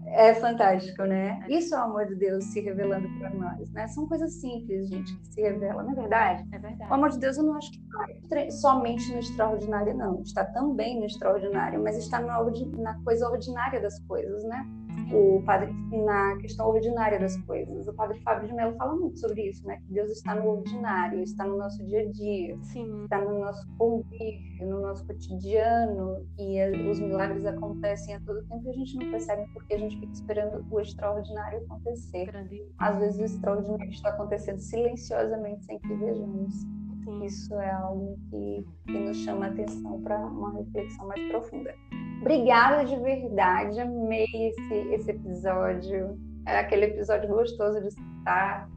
É 0.07 0.34
fantástico, 0.34 1.05
né? 1.05 1.44
Isso 1.48 1.74
é 1.74 1.78
o 1.78 1.82
amor 1.82 2.07
de 2.07 2.16
Deus 2.16 2.44
se 2.44 2.61
revelando 2.61 3.09
para 3.18 3.30
nós, 3.30 3.70
né? 3.70 3.86
São 3.88 4.07
coisas 4.07 4.34
simples, 4.40 4.88
gente, 4.88 5.16
que 5.16 5.26
se 5.26 5.40
revelam, 5.40 5.84
não 5.84 5.92
é 5.92 5.94
verdade? 5.94 6.44
É 6.53 6.59
verdade. 6.59 6.90
O 6.90 6.94
amor 6.94 7.11
de 7.11 7.18
Deus 7.18 7.36
eu 7.36 7.44
não 7.44 7.57
acho 7.57 7.70
que 7.70 7.80
está 8.22 8.50
somente 8.50 9.11
no 9.12 9.20
extraordinário, 9.20 9.94
não. 9.94 10.20
Está 10.22 10.44
também 10.44 10.98
no 10.98 11.07
extraordinário, 11.07 11.82
mas 11.82 11.96
está 11.96 12.20
na, 12.20 12.42
na 12.78 13.03
coisa 13.05 13.28
ordinária 13.28 13.80
das 13.80 13.98
coisas, 14.00 14.44
né? 14.44 14.66
O 15.12 15.42
padre 15.44 15.72
na 15.90 16.36
questão 16.38 16.68
ordinária 16.68 17.18
das 17.18 17.36
coisas. 17.42 17.86
O 17.86 17.94
padre 17.94 18.18
Fábio 18.20 18.48
de 18.48 18.54
Mello 18.54 18.74
fala 18.76 18.94
muito 18.96 19.18
sobre 19.18 19.48
isso, 19.48 19.66
né? 19.66 19.76
Que 19.86 19.92
Deus 19.92 20.10
está 20.10 20.34
no 20.34 20.48
ordinário, 20.48 21.20
está 21.20 21.44
no 21.44 21.56
nosso 21.56 21.84
dia 21.84 22.00
a 22.00 22.10
dia, 22.10 22.58
Sim. 22.62 23.04
está 23.04 23.20
no 23.20 23.38
nosso 23.38 23.66
convívio, 23.76 24.68
no 24.68 24.80
nosso 24.80 25.06
cotidiano 25.06 26.26
e 26.38 26.60
os 26.88 26.98
milagres 26.98 27.44
acontecem 27.44 28.14
a 28.14 28.20
todo 28.20 28.42
tempo 28.46 28.66
e 28.66 28.70
a 28.70 28.72
gente 28.72 28.96
não 28.96 29.10
percebe 29.10 29.46
porque 29.52 29.74
a 29.74 29.78
gente 29.78 29.98
fica 29.98 30.12
esperando 30.12 30.64
o 30.70 30.80
extraordinário 30.80 31.62
acontecer. 31.64 32.26
Grande. 32.26 32.66
Às 32.78 32.98
vezes 32.98 33.20
o 33.20 33.24
extraordinário 33.24 33.90
está 33.90 34.10
acontecendo 34.10 34.58
silenciosamente 34.58 35.64
sem 35.64 35.78
que 35.78 35.94
vejamos. 35.94 36.82
Isso 37.24 37.55
é 37.55 37.70
algo 37.70 38.18
que, 38.30 38.66
que 38.86 38.98
nos 38.98 39.16
chama 39.18 39.46
a 39.46 39.48
atenção 39.48 40.00
para 40.03 40.18
uma 40.18 40.53
reflexão 40.53 41.07
mais 41.07 41.22
profunda. 41.28 41.74
Obrigada 42.20 42.84
de 42.84 42.96
verdade, 42.96 43.80
amei 43.80 44.26
esse, 44.32 44.74
esse 44.92 45.11
episódio. 45.11 46.18
É 46.46 46.59
aquele 46.59 46.86
episódio 46.86 47.28
gostoso 47.28 47.80
de 47.80 47.88
estar 47.88 48.68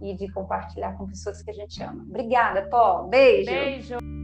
e 0.00 0.14
de 0.14 0.30
compartilhar 0.32 0.96
com 0.96 1.06
pessoas 1.06 1.42
que 1.42 1.50
a 1.50 1.54
gente 1.54 1.82
ama. 1.82 2.04
Obrigada, 2.08 2.68
Pó. 2.68 3.04
Beijo. 3.04 3.50
Beijo. 3.50 4.15